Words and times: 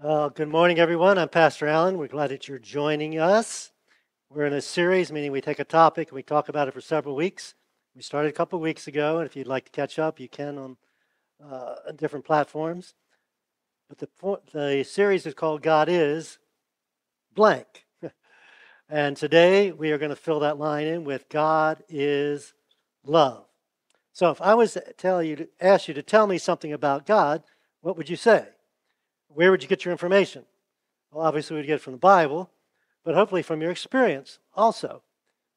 Uh, 0.00 0.28
good 0.28 0.48
morning, 0.48 0.78
everyone. 0.78 1.18
I'm 1.18 1.28
Pastor 1.28 1.66
Allen. 1.66 1.98
We're 1.98 2.06
glad 2.06 2.30
that 2.30 2.46
you're 2.46 2.60
joining 2.60 3.18
us. 3.18 3.72
We're 4.30 4.44
in 4.44 4.52
a 4.52 4.60
series, 4.60 5.10
meaning 5.10 5.32
we 5.32 5.40
take 5.40 5.58
a 5.58 5.64
topic 5.64 6.10
and 6.10 6.14
we 6.14 6.22
talk 6.22 6.48
about 6.48 6.68
it 6.68 6.74
for 6.74 6.80
several 6.80 7.16
weeks. 7.16 7.56
We 7.96 8.02
started 8.02 8.28
a 8.28 8.32
couple 8.32 8.60
weeks 8.60 8.86
ago, 8.86 9.18
and 9.18 9.26
if 9.26 9.34
you'd 9.34 9.48
like 9.48 9.64
to 9.64 9.72
catch 9.72 9.98
up, 9.98 10.20
you 10.20 10.28
can 10.28 10.56
on 10.56 10.76
uh, 11.44 11.90
different 11.96 12.24
platforms. 12.24 12.94
But 13.88 13.98
the, 13.98 14.38
the 14.52 14.84
series 14.84 15.26
is 15.26 15.34
called 15.34 15.62
God 15.62 15.88
is 15.88 16.38
blank. 17.34 17.84
and 18.88 19.16
today 19.16 19.72
we 19.72 19.90
are 19.90 19.98
going 19.98 20.10
to 20.10 20.16
fill 20.16 20.38
that 20.38 20.60
line 20.60 20.86
in 20.86 21.02
with 21.02 21.28
God 21.28 21.82
is 21.88 22.54
love. 23.04 23.46
So 24.12 24.30
if 24.30 24.40
I 24.40 24.54
was 24.54 24.74
to 24.74 24.92
tell 24.96 25.24
you 25.24 25.34
to 25.34 25.48
ask 25.60 25.88
you 25.88 25.94
to 25.94 26.04
tell 26.04 26.28
me 26.28 26.38
something 26.38 26.72
about 26.72 27.04
God, 27.04 27.42
what 27.80 27.96
would 27.96 28.08
you 28.08 28.14
say? 28.14 28.46
Where 29.28 29.50
would 29.50 29.62
you 29.62 29.68
get 29.68 29.84
your 29.84 29.92
information? 29.92 30.44
Well, 31.10 31.24
obviously, 31.24 31.56
we'd 31.56 31.66
get 31.66 31.76
it 31.76 31.80
from 31.82 31.94
the 31.94 31.98
Bible, 31.98 32.50
but 33.04 33.14
hopefully 33.14 33.42
from 33.42 33.62
your 33.62 33.70
experience 33.70 34.38
also. 34.54 35.02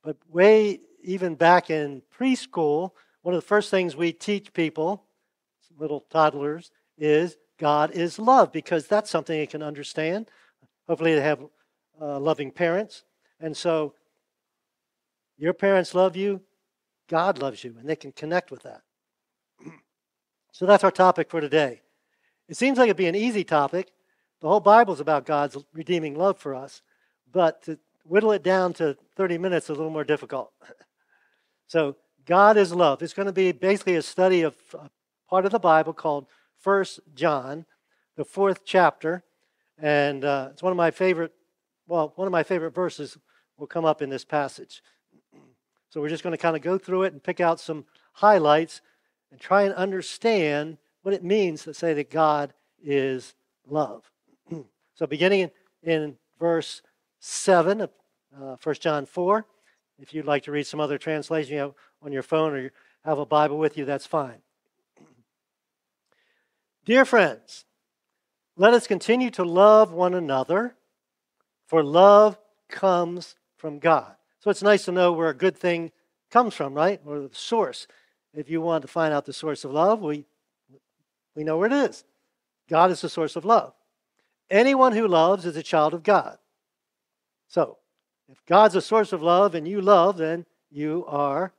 But 0.03 0.17
way 0.29 0.79
even 1.03 1.35
back 1.35 1.70
in 1.70 2.02
preschool, 2.17 2.91
one 3.21 3.35
of 3.35 3.41
the 3.41 3.48
first 3.48 3.70
things 3.70 3.95
we 3.95 4.13
teach 4.13 4.53
people, 4.53 5.03
little 5.77 6.02
toddlers, 6.09 6.71
is 6.98 7.38
God 7.57 7.91
is 7.91 8.20
love 8.20 8.52
because 8.52 8.88
that's 8.88 9.09
something 9.09 9.38
they 9.38 9.48
can 9.48 9.63
understand. 9.63 10.29
Hopefully, 10.88 11.15
they 11.15 11.21
have 11.21 11.45
uh, 11.99 12.20
loving 12.20 12.51
parents. 12.51 13.03
And 13.40 13.55
so, 13.55 13.93
your 15.38 15.53
parents 15.53 15.95
love 15.95 16.15
you, 16.15 16.41
God 17.09 17.40
loves 17.40 17.63
you, 17.63 17.76
and 17.79 17.88
they 17.88 17.95
can 17.95 18.12
connect 18.12 18.51
with 18.51 18.63
that. 18.63 18.81
So, 20.53 20.65
that's 20.65 20.84
our 20.84 20.91
topic 20.91 21.29
for 21.29 21.40
today. 21.40 21.81
It 22.51 22.57
seems 22.57 22.77
like 22.77 22.87
it'd 22.87 22.97
be 22.97 23.07
an 23.07 23.15
easy 23.15 23.45
topic. 23.45 23.93
The 24.41 24.49
whole 24.49 24.59
Bible's 24.59 24.99
about 24.99 25.25
God's 25.25 25.55
redeeming 25.73 26.15
love 26.15 26.37
for 26.37 26.53
us, 26.53 26.81
but 27.31 27.63
to 27.63 27.79
whittle 28.03 28.34
it 28.34 28.43
down 28.43 28.73
to 28.73 28.98
30 29.15 29.37
minutes 29.37 29.67
is 29.67 29.70
a 29.70 29.73
little 29.73 29.89
more 29.89 30.03
difficult. 30.03 30.51
so, 31.67 31.95
God 32.26 32.57
is 32.57 32.73
love. 32.73 33.01
It's 33.01 33.13
going 33.13 33.27
to 33.27 33.31
be 33.31 33.53
basically 33.53 33.95
a 33.95 34.01
study 34.01 34.41
of 34.41 34.55
a 34.73 34.89
part 35.29 35.45
of 35.45 35.53
the 35.53 35.59
Bible 35.59 35.93
called 35.93 36.27
First 36.59 36.99
John, 37.15 37.65
the 38.17 38.26
fourth 38.26 38.65
chapter, 38.65 39.23
and 39.77 40.26
uh, 40.26 40.49
it's 40.51 40.61
one 40.61 40.71
of 40.71 40.77
my 40.77 40.91
favorite. 40.91 41.31
Well, 41.87 42.11
one 42.17 42.27
of 42.27 42.33
my 42.33 42.43
favorite 42.43 42.76
verses 42.76 43.17
will 43.57 43.67
come 43.67 43.85
up 43.85 44.01
in 44.01 44.09
this 44.09 44.26
passage. 44.26 44.83
So 45.89 45.99
we're 45.99 46.07
just 46.07 46.23
going 46.23 46.31
to 46.31 46.41
kind 46.41 46.55
of 46.55 46.61
go 46.61 46.77
through 46.77 47.04
it 47.04 47.11
and 47.11 47.21
pick 47.21 47.41
out 47.41 47.59
some 47.59 47.83
highlights 48.13 48.79
and 49.29 49.41
try 49.41 49.63
and 49.63 49.73
understand 49.73 50.77
what 51.02 51.13
it 51.13 51.24
means 51.24 51.63
to 51.63 51.74
say 51.74 51.94
that 51.94 52.10
God 52.10 52.54
is 52.84 53.34
love. 53.68 54.10
so, 54.96 55.07
beginning 55.07 55.52
in, 55.84 55.91
in, 55.91 56.18
verse 56.40 56.82
7 57.20 57.82
of 57.82 57.90
uh, 58.35 58.55
1 58.63 58.76
John 58.76 59.05
4, 59.05 59.46
if 59.99 60.12
you'd 60.12 60.26
like 60.26 60.44
to 60.44 60.52
read 60.52 60.66
some 60.66 60.79
other 60.79 60.98
translation 60.98 61.54
you 61.54 61.60
have 61.60 61.74
on 62.02 62.12
your 62.12 62.24
phone 62.24 62.54
or 62.54 62.60
you 62.60 62.70
have 63.05 63.20
a 63.20 63.26
Bible 63.26 63.60
with 63.60 63.77
you, 63.77 63.85
that's 63.85 64.07
fine. 64.07 64.38
Dear 66.85 67.06
friends, 67.06 67.66
let 68.57 68.74
us 68.74 68.88
continue 68.88 69.29
to 69.31 69.44
love 69.44 69.91
one 69.91 70.16
another, 70.16 70.75
for 71.68 71.84
love 71.84 72.40
comes 72.68 73.35
from 73.56 73.78
God. 73.78 74.16
So 74.40 74.50
it's 74.50 74.63
nice 74.63 74.85
to 74.85 74.91
know 74.91 75.12
where 75.12 75.29
a 75.29 75.35
good 75.35 75.56
thing 75.56 75.91
comes 76.31 76.56
from, 76.56 76.74
right? 76.74 77.00
Or 77.06 77.19
the 77.19 77.29
source. 77.34 77.85
If 78.34 78.50
you 78.50 78.62
want 78.62 78.81
to 78.81 78.88
find 78.88 79.13
out 79.13 79.25
the 79.25 79.34
source 79.34 79.63
of 79.63 79.72
love, 79.72 80.02
we 80.02 80.25
we 81.35 81.44
know 81.44 81.57
where 81.57 81.68
it 81.68 81.90
is. 81.90 82.03
God 82.69 82.91
is 82.91 83.01
the 83.01 83.09
source 83.09 83.35
of 83.35 83.46
love. 83.46 83.74
Anyone 84.50 84.94
who 84.94 85.07
loves 85.07 85.46
is 85.46 85.56
a 85.56 85.63
child 85.63 85.94
of 85.94 86.03
God. 86.03 86.38
So, 87.47 87.78
if 88.29 88.46
God's 88.46 88.75
a 88.75 88.81
source 88.81 89.12
of 89.12 89.22
love 89.22 89.56
and 89.56 89.68
you 89.68 89.81
love, 89.81 90.18
then 90.18 90.46
you 90.69 91.06
are 91.07 91.53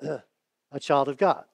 a 0.00 0.80
child 0.80 1.08
of 1.08 1.16
God. 1.16 1.44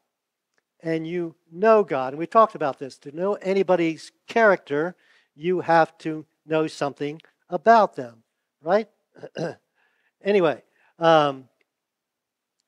And 0.82 1.06
you 1.06 1.34
know 1.50 1.82
God. 1.82 2.12
And 2.12 2.18
we 2.18 2.26
talked 2.26 2.54
about 2.54 2.78
this. 2.78 2.98
To 2.98 3.16
know 3.16 3.34
anybody's 3.34 4.12
character, 4.26 4.94
you 5.34 5.60
have 5.60 5.96
to 5.98 6.26
know 6.46 6.66
something 6.66 7.20
about 7.48 7.96
them, 7.96 8.22
right? 8.62 8.88
anyway, 10.22 10.62
um, 10.98 11.48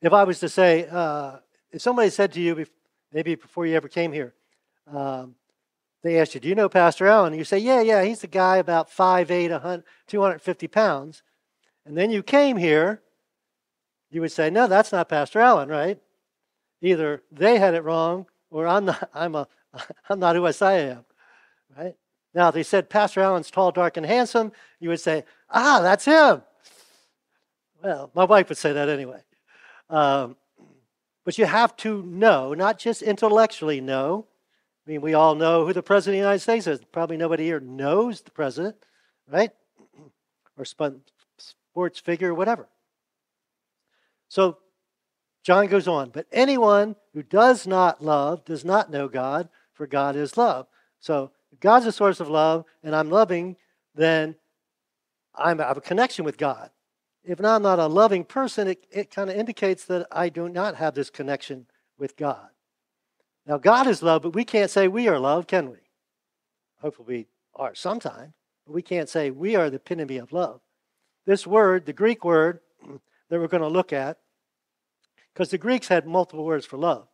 if 0.00 0.12
I 0.12 0.24
was 0.24 0.40
to 0.40 0.48
say, 0.48 0.86
uh, 0.90 1.36
if 1.70 1.80
somebody 1.80 2.10
said 2.10 2.32
to 2.32 2.40
you, 2.40 2.66
maybe 3.12 3.34
before 3.34 3.66
you 3.66 3.76
ever 3.76 3.88
came 3.88 4.12
here, 4.12 4.34
um, 4.86 5.34
they 6.02 6.18
ask 6.18 6.34
you, 6.34 6.40
Do 6.40 6.48
you 6.48 6.54
know 6.54 6.68
Pastor 6.68 7.06
Allen? 7.06 7.34
You 7.34 7.44
say, 7.44 7.58
Yeah, 7.58 7.80
yeah, 7.80 8.02
he's 8.02 8.20
the 8.20 8.26
guy 8.26 8.56
about 8.56 8.90
5'8, 8.90 9.82
250 10.06 10.68
pounds. 10.68 11.22
And 11.86 11.96
then 11.96 12.10
you 12.10 12.22
came 12.22 12.56
here, 12.56 13.02
you 14.10 14.20
would 14.20 14.32
say, 14.32 14.50
No, 14.50 14.66
that's 14.66 14.92
not 14.92 15.08
Pastor 15.08 15.40
Allen, 15.40 15.68
right? 15.68 15.98
Either 16.80 17.22
they 17.30 17.58
had 17.58 17.74
it 17.74 17.84
wrong 17.84 18.26
or 18.50 18.66
I'm 18.66 18.86
not, 18.86 19.08
I'm, 19.14 19.34
a, 19.34 19.46
I'm 20.08 20.18
not 20.18 20.36
who 20.36 20.46
I 20.46 20.50
say 20.50 20.66
I 20.66 20.90
am, 20.90 21.04
right? 21.76 21.94
Now, 22.34 22.48
if 22.48 22.54
they 22.54 22.62
said 22.62 22.88
Pastor 22.88 23.20
Allen's 23.20 23.50
tall, 23.50 23.72
dark, 23.72 23.96
and 23.96 24.06
handsome, 24.06 24.52
you 24.80 24.88
would 24.88 25.00
say, 25.00 25.24
Ah, 25.50 25.80
that's 25.82 26.04
him. 26.04 26.42
Well, 27.82 28.10
my 28.14 28.24
wife 28.24 28.48
would 28.48 28.58
say 28.58 28.72
that 28.72 28.88
anyway. 28.88 29.20
Um, 29.90 30.36
but 31.24 31.36
you 31.36 31.44
have 31.44 31.76
to 31.78 32.02
know, 32.04 32.54
not 32.54 32.78
just 32.78 33.02
intellectually 33.02 33.80
know, 33.80 34.26
I 34.86 34.90
mean, 34.90 35.00
we 35.00 35.14
all 35.14 35.34
know 35.34 35.64
who 35.64 35.72
the 35.72 35.82
President 35.82 36.16
of 36.16 36.22
the 36.22 36.28
United 36.28 36.40
States 36.40 36.66
is. 36.66 36.80
Probably 36.90 37.16
nobody 37.16 37.44
here 37.44 37.60
knows 37.60 38.20
the 38.22 38.30
President, 38.30 38.76
right? 39.30 39.50
Or 40.58 40.66
sports 40.66 42.00
figure, 42.00 42.34
whatever. 42.34 42.68
So 44.28 44.58
John 45.42 45.66
goes 45.66 45.88
on, 45.88 46.10
but 46.10 46.26
anyone 46.30 46.94
who 47.14 47.22
does 47.22 47.66
not 47.66 48.04
love 48.04 48.44
does 48.44 48.64
not 48.64 48.90
know 48.90 49.08
God, 49.08 49.48
for 49.72 49.86
God 49.86 50.14
is 50.14 50.36
love. 50.36 50.66
So 51.00 51.32
God's 51.60 51.86
a 51.86 51.92
source 51.92 52.20
of 52.20 52.28
love 52.28 52.64
and 52.82 52.94
I'm 52.94 53.10
loving, 53.10 53.56
then 53.94 54.36
I'm, 55.34 55.60
I 55.60 55.68
have 55.68 55.78
a 55.78 55.82
connection 55.82 56.24
with 56.24 56.36
God. 56.36 56.70
If 57.24 57.40
I'm 57.40 57.62
not 57.62 57.78
a 57.78 57.86
loving 57.86 58.24
person, 58.24 58.68
it, 58.68 58.86
it 58.90 59.10
kind 59.10 59.30
of 59.30 59.36
indicates 59.36 59.84
that 59.86 60.06
I 60.12 60.28
do 60.28 60.48
not 60.48 60.76
have 60.76 60.94
this 60.94 61.10
connection 61.10 61.66
with 61.98 62.16
God. 62.16 62.51
Now, 63.46 63.58
God 63.58 63.86
is 63.86 64.02
love, 64.02 64.22
but 64.22 64.34
we 64.34 64.44
can't 64.44 64.70
say 64.70 64.88
we 64.88 65.08
are 65.08 65.18
love, 65.18 65.46
can 65.46 65.70
we? 65.70 65.78
Hopefully, 66.80 67.06
we 67.08 67.26
are 67.54 67.74
sometime, 67.74 68.34
but 68.66 68.72
we 68.72 68.82
can't 68.82 69.08
say 69.08 69.30
we 69.30 69.56
are 69.56 69.68
the 69.68 69.76
epitome 69.76 70.18
of 70.18 70.32
love. 70.32 70.60
This 71.26 71.46
word, 71.46 71.86
the 71.86 71.92
Greek 71.92 72.24
word 72.24 72.60
that 73.28 73.40
we're 73.40 73.48
going 73.48 73.62
to 73.62 73.68
look 73.68 73.92
at, 73.92 74.18
because 75.32 75.50
the 75.50 75.58
Greeks 75.58 75.88
had 75.88 76.06
multiple 76.06 76.44
words 76.44 76.66
for 76.66 76.76
love. 76.76 77.08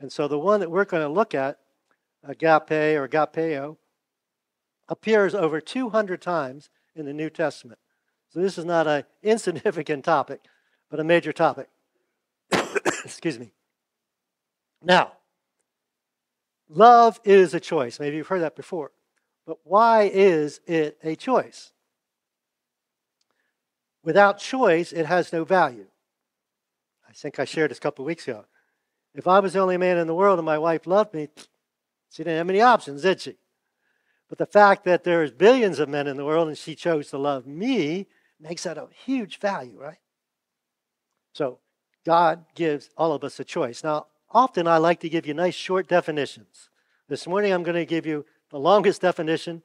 And 0.00 0.10
so 0.10 0.28
the 0.28 0.38
one 0.38 0.60
that 0.60 0.70
we're 0.70 0.84
going 0.84 1.02
to 1.02 1.08
look 1.08 1.34
at, 1.34 1.58
agape 2.22 2.70
or 2.70 3.08
agapeo, 3.08 3.76
appears 4.88 5.34
over 5.34 5.60
200 5.60 6.20
times 6.20 6.68
in 6.94 7.06
the 7.06 7.12
New 7.12 7.30
Testament. 7.30 7.78
So 8.30 8.40
this 8.40 8.58
is 8.58 8.64
not 8.64 8.86
an 8.86 9.04
insignificant 9.22 10.04
topic, 10.04 10.40
but 10.90 11.00
a 11.00 11.04
major 11.04 11.32
topic. 11.32 11.68
Excuse 13.04 13.38
me. 13.38 13.52
Now, 14.82 15.12
Love 16.68 17.20
is 17.24 17.54
a 17.54 17.60
choice. 17.60 18.00
Maybe 18.00 18.16
you've 18.16 18.28
heard 18.28 18.42
that 18.42 18.56
before. 18.56 18.90
But 19.46 19.58
why 19.64 20.10
is 20.12 20.60
it 20.66 20.98
a 21.02 21.16
choice? 21.16 21.72
Without 24.02 24.38
choice, 24.38 24.92
it 24.92 25.06
has 25.06 25.32
no 25.32 25.44
value. 25.44 25.86
I 27.08 27.12
think 27.12 27.38
I 27.38 27.44
shared 27.44 27.70
this 27.70 27.78
a 27.78 27.80
couple 27.80 28.04
weeks 28.04 28.26
ago. 28.26 28.44
If 29.14 29.26
I 29.26 29.40
was 29.40 29.52
the 29.52 29.60
only 29.60 29.76
man 29.76 29.98
in 29.98 30.06
the 30.06 30.14
world 30.14 30.38
and 30.38 30.46
my 30.46 30.58
wife 30.58 30.86
loved 30.86 31.14
me, 31.14 31.28
she 32.10 32.24
didn't 32.24 32.38
have 32.38 32.46
many 32.46 32.60
options, 32.60 33.02
did 33.02 33.20
she? 33.20 33.36
But 34.28 34.38
the 34.38 34.46
fact 34.46 34.84
that 34.84 35.04
there's 35.04 35.30
billions 35.30 35.78
of 35.78 35.88
men 35.88 36.06
in 36.06 36.16
the 36.16 36.24
world 36.24 36.48
and 36.48 36.58
she 36.58 36.74
chose 36.74 37.08
to 37.10 37.18
love 37.18 37.46
me 37.46 38.06
makes 38.40 38.64
that 38.64 38.78
a 38.78 38.88
huge 39.04 39.38
value, 39.38 39.78
right? 39.78 39.98
So 41.32 41.60
God 42.04 42.44
gives 42.54 42.90
all 42.96 43.12
of 43.12 43.22
us 43.24 43.38
a 43.38 43.44
choice. 43.44 43.84
Now, 43.84 44.06
often 44.34 44.66
I 44.66 44.78
like 44.78 45.00
to 45.00 45.08
give 45.08 45.26
you 45.26 45.32
nice 45.32 45.54
short 45.54 45.88
definitions. 45.88 46.68
This 47.08 47.26
morning 47.26 47.52
I'm 47.52 47.62
going 47.62 47.76
to 47.76 47.86
give 47.86 48.04
you 48.04 48.26
the 48.50 48.58
longest 48.58 49.00
definition 49.00 49.62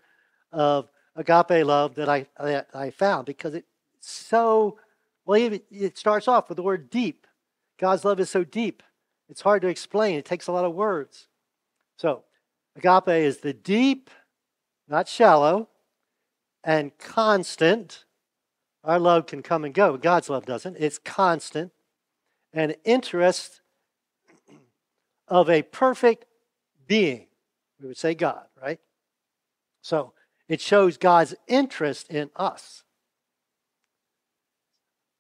of 0.51 0.89
agape 1.15 1.65
love 1.65 1.95
that 1.95 2.07
I, 2.07 2.27
that 2.39 2.67
I 2.73 2.91
found 2.91 3.25
because 3.25 3.55
it's 3.55 3.67
so, 3.99 4.77
well, 5.25 5.59
it 5.71 5.97
starts 5.97 6.27
off 6.27 6.47
with 6.47 6.55
the 6.55 6.63
word 6.63 6.89
deep. 6.89 7.25
God's 7.77 8.05
love 8.05 8.19
is 8.19 8.29
so 8.29 8.43
deep, 8.43 8.83
it's 9.27 9.41
hard 9.41 9.61
to 9.63 9.67
explain. 9.67 10.17
It 10.17 10.25
takes 10.25 10.47
a 10.47 10.51
lot 10.51 10.65
of 10.65 10.73
words. 10.73 11.27
So, 11.97 12.23
agape 12.75 13.07
is 13.09 13.37
the 13.37 13.53
deep, 13.53 14.09
not 14.87 15.07
shallow, 15.07 15.69
and 16.63 16.97
constant. 16.97 18.05
Our 18.83 18.99
love 18.99 19.27
can 19.27 19.43
come 19.43 19.65
and 19.65 19.73
go. 19.73 19.97
God's 19.97 20.29
love 20.29 20.45
doesn't. 20.45 20.77
It's 20.79 20.97
constant 20.97 21.71
and 22.53 22.75
interest 22.85 23.58
of 25.29 25.49
a 25.49 25.61
perfect 25.61 26.25
being. 26.87 27.27
We 27.79 27.87
would 27.87 27.97
say 27.97 28.15
God, 28.15 28.43
right? 28.61 28.79
So 29.81 30.13
it 30.47 30.59
shows 30.59 30.97
God's 30.97 31.35
interest 31.47 32.09
in 32.09 32.29
us 32.35 32.83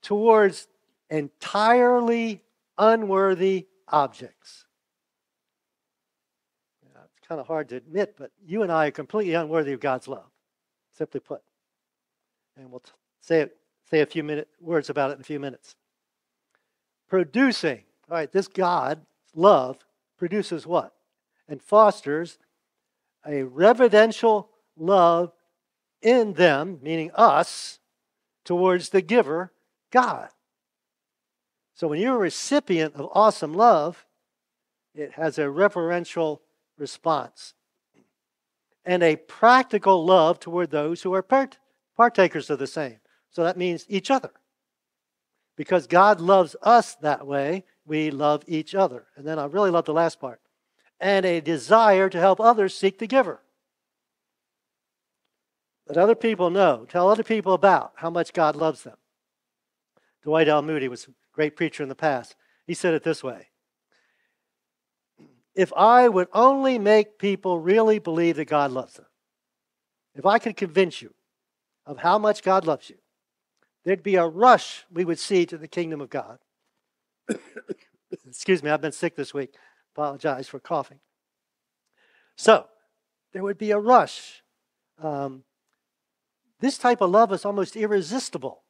towards 0.01 0.67
entirely 1.09 2.43
unworthy 2.77 3.67
objects. 3.87 4.65
Yeah, 6.83 7.01
it's 7.03 7.27
kind 7.27 7.39
of 7.39 7.47
hard 7.47 7.69
to 7.69 7.75
admit, 7.75 8.15
but 8.17 8.31
you 8.45 8.63
and 8.63 8.71
I 8.71 8.87
are 8.87 8.91
completely 8.91 9.33
unworthy 9.33 9.73
of 9.73 9.79
God's 9.79 10.07
love, 10.07 10.29
simply 10.97 11.19
put. 11.19 11.41
And 12.57 12.71
we'll 12.71 12.83
say, 13.21 13.41
it, 13.41 13.57
say 13.89 14.01
a 14.01 14.05
few 14.05 14.23
minute, 14.23 14.47
words 14.59 14.89
about 14.89 15.11
it 15.11 15.15
in 15.15 15.21
a 15.21 15.23
few 15.25 15.39
minutes. 15.39 15.75
Producing. 17.07 17.83
All 18.09 18.17
right, 18.17 18.31
this 18.31 18.47
God, 18.47 19.05
love, 19.35 19.77
produces 20.19 20.67
what? 20.67 20.93
And 21.47 21.61
fosters 21.61 22.37
a 23.25 23.43
reverential 23.43 24.49
love 24.77 25.33
in 26.01 26.33
them, 26.33 26.79
meaning 26.81 27.11
us, 27.15 27.79
towards 28.45 28.89
the 28.89 29.01
giver, 29.01 29.51
God. 29.91 30.29
So 31.73 31.87
when 31.87 31.99
you're 31.99 32.15
a 32.15 32.19
recipient 32.19 32.95
of 32.95 33.09
awesome 33.13 33.53
love, 33.53 34.05
it 34.93 35.13
has 35.13 35.37
a 35.37 35.49
reverential 35.49 36.41
response 36.77 37.53
and 38.85 39.03
a 39.03 39.15
practical 39.15 40.05
love 40.05 40.39
toward 40.39 40.71
those 40.71 41.01
who 41.01 41.13
are 41.13 41.21
part- 41.21 41.57
partakers 41.95 42.49
of 42.49 42.59
the 42.59 42.67
same. 42.67 42.97
So 43.29 43.43
that 43.43 43.57
means 43.57 43.85
each 43.87 44.09
other. 44.09 44.31
Because 45.55 45.87
God 45.87 46.21
loves 46.21 46.55
us 46.63 46.95
that 46.95 47.27
way, 47.27 47.65
we 47.89 48.11
love 48.11 48.43
each 48.47 48.73
other. 48.73 49.07
And 49.17 49.27
then 49.27 49.39
I 49.39 49.45
really 49.45 49.71
love 49.71 49.85
the 49.85 49.93
last 49.93 50.19
part 50.19 50.39
and 50.99 51.25
a 51.25 51.41
desire 51.41 52.09
to 52.09 52.19
help 52.19 52.39
others 52.39 52.75
seek 52.75 52.99
the 52.99 53.07
giver. 53.07 53.41
Let 55.87 55.97
other 55.97 56.15
people 56.15 56.49
know, 56.49 56.85
tell 56.87 57.09
other 57.09 57.23
people 57.23 57.53
about 57.53 57.93
how 57.95 58.09
much 58.09 58.33
God 58.33 58.55
loves 58.55 58.83
them. 58.83 58.97
Dwight 60.23 60.47
L. 60.47 60.61
Moody 60.61 60.87
was 60.87 61.07
a 61.07 61.11
great 61.33 61.55
preacher 61.55 61.81
in 61.81 61.89
the 61.89 61.95
past. 61.95 62.35
He 62.67 62.73
said 62.73 62.93
it 62.93 63.03
this 63.03 63.23
way 63.23 63.47
If 65.55 65.73
I 65.73 66.07
would 66.07 66.27
only 66.33 66.77
make 66.77 67.17
people 67.17 67.59
really 67.59 67.97
believe 67.97 68.35
that 68.35 68.45
God 68.45 68.71
loves 68.71 68.95
them, 68.95 69.07
if 70.15 70.25
I 70.25 70.37
could 70.37 70.57
convince 70.57 71.01
you 71.01 71.13
of 71.85 71.97
how 71.97 72.19
much 72.19 72.43
God 72.43 72.67
loves 72.67 72.89
you, 72.89 72.97
there'd 73.83 74.03
be 74.03 74.15
a 74.15 74.27
rush 74.27 74.85
we 74.91 75.05
would 75.05 75.17
see 75.17 75.45
to 75.47 75.57
the 75.57 75.67
kingdom 75.67 76.01
of 76.01 76.09
God. 76.09 76.37
Excuse 78.27 78.63
me, 78.63 78.69
I've 78.69 78.81
been 78.81 78.91
sick 78.91 79.15
this 79.15 79.33
week. 79.33 79.53
Apologize 79.95 80.47
for 80.47 80.59
coughing. 80.59 80.99
So, 82.35 82.67
there 83.33 83.43
would 83.43 83.57
be 83.57 83.71
a 83.71 83.79
rush. 83.79 84.43
Um, 85.01 85.43
this 86.59 86.77
type 86.77 87.01
of 87.01 87.09
love 87.09 87.31
is 87.31 87.45
almost 87.45 87.75
irresistible. 87.75 88.63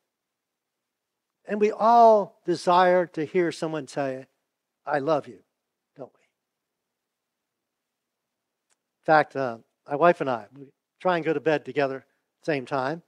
And 1.46 1.60
we 1.60 1.72
all 1.72 2.42
desire 2.46 3.06
to 3.08 3.26
hear 3.26 3.52
someone 3.52 3.88
say, 3.88 4.28
I 4.86 5.00
love 5.00 5.28
you, 5.28 5.40
don't 5.98 6.12
we? 6.14 6.24
In 9.02 9.06
fact, 9.06 9.36
uh, 9.36 9.58
my 9.88 9.96
wife 9.96 10.22
and 10.22 10.30
I, 10.30 10.46
we 10.56 10.68
try 11.00 11.16
and 11.16 11.26
go 11.26 11.34
to 11.34 11.40
bed 11.40 11.66
together 11.66 12.06
same 12.44 12.66
time. 12.66 13.02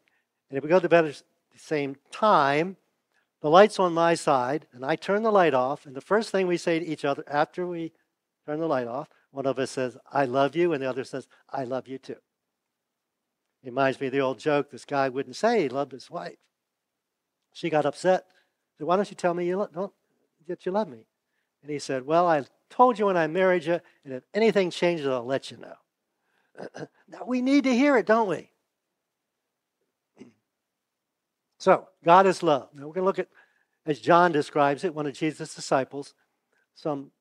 And 0.50 0.58
if 0.58 0.64
we 0.64 0.70
go 0.70 0.80
to 0.80 0.90
bed 0.90 1.06
at 1.06 1.22
the 1.54 1.60
same 1.60 1.96
time, 2.12 2.78
the 3.42 3.50
light's 3.50 3.80
on 3.80 3.94
my 3.94 4.14
side, 4.14 4.68
and 4.72 4.86
I 4.86 4.96
turn 4.96 5.24
the 5.24 5.32
light 5.32 5.54
off, 5.54 5.86
and 5.86 5.96
the 5.96 6.02
first 6.02 6.30
thing 6.30 6.48
we 6.48 6.58
say 6.58 6.80
to 6.80 6.86
each 6.86 7.04
other 7.04 7.24
after 7.28 7.66
we 7.66 7.92
turn 8.46 8.60
the 8.60 8.68
light 8.68 8.88
off, 8.88 9.10
one 9.32 9.46
of 9.46 9.58
us 9.58 9.72
says, 9.72 9.98
I 10.12 10.26
love 10.26 10.56
you, 10.56 10.74
and 10.74 10.84
the 10.84 10.90
other 10.90 11.04
says, 11.04 11.28
I 11.50 11.64
love 11.64 11.88
you 11.88 11.98
too. 11.98 12.18
It 13.64 13.68
reminds 13.68 14.00
me 14.00 14.08
of 14.08 14.14
the 14.14 14.22
old 14.22 14.40
joke 14.40 14.70
this 14.70 14.86
guy 14.86 15.10
wouldn't 15.10 15.36
say 15.36 15.64
he 15.64 15.70
loved 15.70 15.92
his 15.92 16.10
wife. 16.10 16.38
She 17.54 17.70
got 17.70 17.86
upset. 17.86 18.26
Said, 18.78 18.88
Why 18.88 18.96
don't 18.96 19.10
you 19.10 19.16
tell 19.16 19.34
me 19.34 19.48
you 19.48 19.58
lo- 19.58 19.70
don't, 19.74 19.94
that 20.48 20.66
you 20.66 20.72
love 20.72 20.88
me? 20.88 21.06
And 21.62 21.72
he 21.72 21.80
said, 21.80 22.06
Well, 22.06 22.28
I 22.28 22.44
told 22.70 22.98
you 22.98 23.08
when 23.08 23.18
I 23.18 23.28
married 23.28 23.66
you, 23.66 23.80
and 24.06 24.14
if 24.14 24.24
anything 24.34 24.70
changes, 24.70 25.08
I'll 25.08 25.26
let 25.26 25.52
you 25.52 25.58
know. 25.58 25.76
now, 27.08 27.26
we 27.26 27.42
need 27.42 27.64
to 27.66 27.74
hear 27.74 27.98
it, 27.98 28.06
don't 28.06 28.28
we? 28.28 28.51
So, 31.62 31.88
God 32.04 32.26
is 32.26 32.42
love. 32.42 32.70
Now, 32.74 32.88
we're 32.88 32.94
going 32.94 33.04
to 33.04 33.06
look 33.06 33.20
at, 33.20 33.28
as 33.86 34.00
John 34.00 34.32
describes 34.32 34.84
it, 34.84 34.96
one 34.96 35.06
of 35.06 35.14
Jesus' 35.14 35.54
disciples, 35.54 36.16
some 36.74 37.12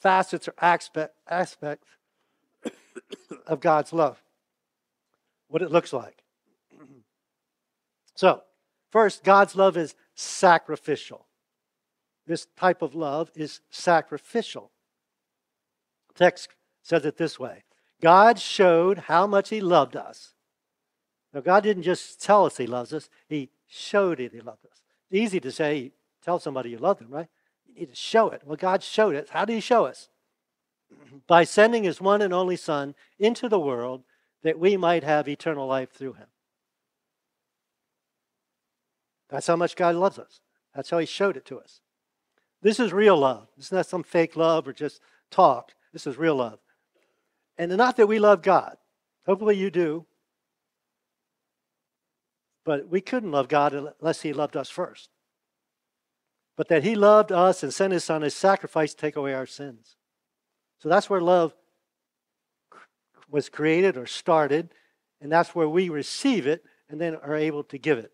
facets 0.00 0.48
or 0.48 0.54
aspect, 0.60 1.14
aspects 1.30 1.86
of 3.46 3.60
God's 3.60 3.92
love, 3.92 4.20
what 5.46 5.62
it 5.62 5.70
looks 5.70 5.92
like. 5.92 6.24
So, 8.16 8.42
first, 8.90 9.22
God's 9.22 9.54
love 9.54 9.76
is 9.76 9.94
sacrificial. 10.16 11.28
This 12.26 12.48
type 12.56 12.82
of 12.82 12.96
love 12.96 13.30
is 13.36 13.60
sacrificial. 13.70 14.72
text 16.16 16.48
says 16.82 17.04
it 17.04 17.18
this 17.18 17.38
way 17.38 17.62
God 18.00 18.40
showed 18.40 18.98
how 18.98 19.28
much 19.28 19.50
He 19.50 19.60
loved 19.60 19.94
us. 19.94 20.34
Now, 21.32 21.40
God 21.40 21.62
didn't 21.62 21.84
just 21.84 22.20
tell 22.20 22.46
us 22.46 22.56
He 22.56 22.66
loves 22.66 22.92
us, 22.92 23.08
He 23.28 23.50
showed 23.66 24.20
it 24.20 24.32
He 24.32 24.40
loved 24.40 24.64
us. 24.66 24.82
It's 25.10 25.20
easy 25.20 25.40
to 25.40 25.52
say, 25.52 25.92
tell 26.22 26.38
somebody 26.38 26.70
you 26.70 26.78
love 26.78 26.98
them, 26.98 27.08
right? 27.10 27.28
You 27.66 27.74
need 27.74 27.90
to 27.90 27.96
show 27.96 28.30
it. 28.30 28.42
Well, 28.44 28.56
God 28.56 28.82
showed 28.82 29.14
it. 29.14 29.30
How 29.30 29.44
did 29.44 29.54
He 29.54 29.60
show 29.60 29.86
us? 29.86 30.08
By 31.26 31.44
sending 31.44 31.84
His 31.84 32.00
one 32.00 32.22
and 32.22 32.32
only 32.32 32.56
Son 32.56 32.94
into 33.18 33.48
the 33.48 33.60
world 33.60 34.02
that 34.42 34.58
we 34.58 34.76
might 34.76 35.04
have 35.04 35.28
eternal 35.28 35.66
life 35.66 35.90
through 35.90 36.14
Him. 36.14 36.26
That's 39.28 39.46
how 39.46 39.56
much 39.56 39.76
God 39.76 39.96
loves 39.96 40.18
us. 40.18 40.40
That's 40.74 40.90
how 40.90 40.98
He 40.98 41.06
showed 41.06 41.36
it 41.36 41.44
to 41.46 41.58
us. 41.58 41.80
This 42.62 42.80
is 42.80 42.92
real 42.92 43.16
love. 43.18 43.48
It's 43.58 43.72
not 43.72 43.86
some 43.86 44.02
fake 44.02 44.36
love 44.36 44.66
or 44.66 44.72
just 44.72 45.00
talk. 45.30 45.72
This 45.92 46.06
is 46.06 46.16
real 46.16 46.36
love. 46.36 46.58
And 47.58 47.74
not 47.76 47.96
that 47.96 48.06
we 48.06 48.18
love 48.18 48.42
God. 48.42 48.76
Hopefully 49.24 49.56
you 49.56 49.70
do. 49.70 50.06
But 52.66 52.88
we 52.88 53.00
couldn't 53.00 53.30
love 53.30 53.48
God 53.48 53.72
unless 53.72 54.20
He 54.20 54.32
loved 54.34 54.56
us 54.56 54.68
first. 54.68 55.08
But 56.56 56.68
that 56.68 56.82
He 56.82 56.96
loved 56.96 57.30
us 57.30 57.62
and 57.62 57.72
sent 57.72 57.92
His 57.92 58.04
Son 58.04 58.22
as 58.24 58.34
sacrifice 58.34 58.92
to 58.92 59.00
take 59.00 59.16
away 59.16 59.32
our 59.32 59.46
sins. 59.46 59.96
So 60.80 60.88
that's 60.88 61.08
where 61.08 61.20
love 61.20 61.54
was 63.30 63.48
created 63.48 63.96
or 63.96 64.06
started, 64.06 64.70
and 65.20 65.30
that's 65.30 65.54
where 65.54 65.68
we 65.68 65.88
receive 65.88 66.46
it 66.46 66.64
and 66.90 67.00
then 67.00 67.14
are 67.16 67.36
able 67.36 67.62
to 67.64 67.78
give 67.78 67.98
it. 67.98 68.12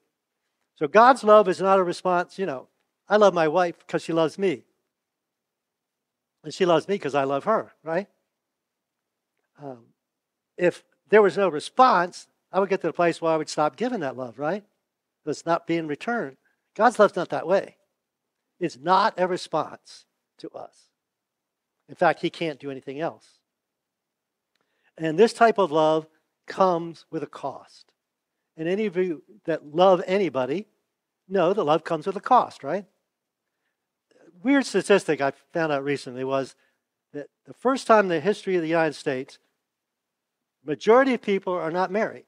So 0.75 0.87
God's 0.87 1.25
love 1.25 1.49
is 1.49 1.61
not 1.61 1.79
a 1.79 1.83
response, 1.83 2.39
you 2.39 2.47
know, 2.47 2.69
I 3.09 3.17
love 3.17 3.35
my 3.35 3.49
wife 3.49 3.79
because 3.79 4.03
she 4.03 4.13
loves 4.13 4.39
me. 4.39 4.65
And 6.45 6.53
she 6.53 6.67
loves 6.67 6.89
me 6.89 6.97
because 6.97 7.15
I 7.15 7.25
love 7.25 7.45
her, 7.45 7.73
right? 7.83 8.09
Um, 9.63 9.85
if 10.57 10.83
there 11.09 11.23
was 11.23 11.37
no 11.37 11.49
response, 11.49 12.27
I 12.53 12.61
would 12.61 12.69
get 12.69 12.81
to 12.83 12.87
the 12.87 12.93
place 12.93 13.21
where 13.21 13.33
I 13.33 13.37
would 13.37 13.49
stop 13.49 13.77
giving 13.77 14.01
that 14.01 14.17
love, 14.17 14.39
right? 14.39 14.65
Because 15.25 15.39
it's 15.39 15.47
not 15.47 15.67
being 15.67 15.87
returned. 15.87 16.37
God's 16.75 16.99
love's 16.99 17.17
not 17.17 17.31
that 17.31 17.47
way. 17.47 17.77
It's 18.61 18.79
not 18.79 19.15
a 19.17 19.27
response 19.27 20.05
to 20.39 20.51
us. 20.51 20.89
In 21.89 21.95
fact, 21.95 22.21
He 22.21 22.31
can't 22.31 22.61
do 22.61 22.71
anything 22.71 23.01
else. 23.01 23.39
And 24.99 25.19
this 25.19 25.33
type 25.33 25.59
of 25.59 25.73
love 25.73 26.07
comes 26.47 27.07
with 27.11 27.23
a 27.23 27.27
cost. 27.27 27.93
And 28.57 28.69
any 28.69 28.87
of 28.87 28.97
you 28.97 29.23
that 29.47 29.75
love 29.75 30.03
anybody 30.07 30.67
know 31.29 31.53
that 31.53 31.65
love 31.65 31.85
comes 31.85 32.07
with 32.07 32.17
a 32.17 32.21
cost, 32.21 32.63
right? 32.63 32.85
Weird 34.43 34.67
statistic 34.67 35.21
I 35.21 35.33
found 35.53 35.73
out 35.73 35.85
recently 35.85 36.25
was 36.25 36.55
that 37.13 37.29
the 37.47 37.55
first 37.55 37.87
time 37.87 38.07
in 38.07 38.09
the 38.09 38.21
history 38.21 38.57
of 38.57 38.63
the 38.63 38.69
United 38.69 38.95
States, 38.95 39.39
majority 40.65 41.15
of 41.15 41.23
people 41.23 41.53
are 41.53 41.71
not 41.71 41.91
married. 41.91 42.27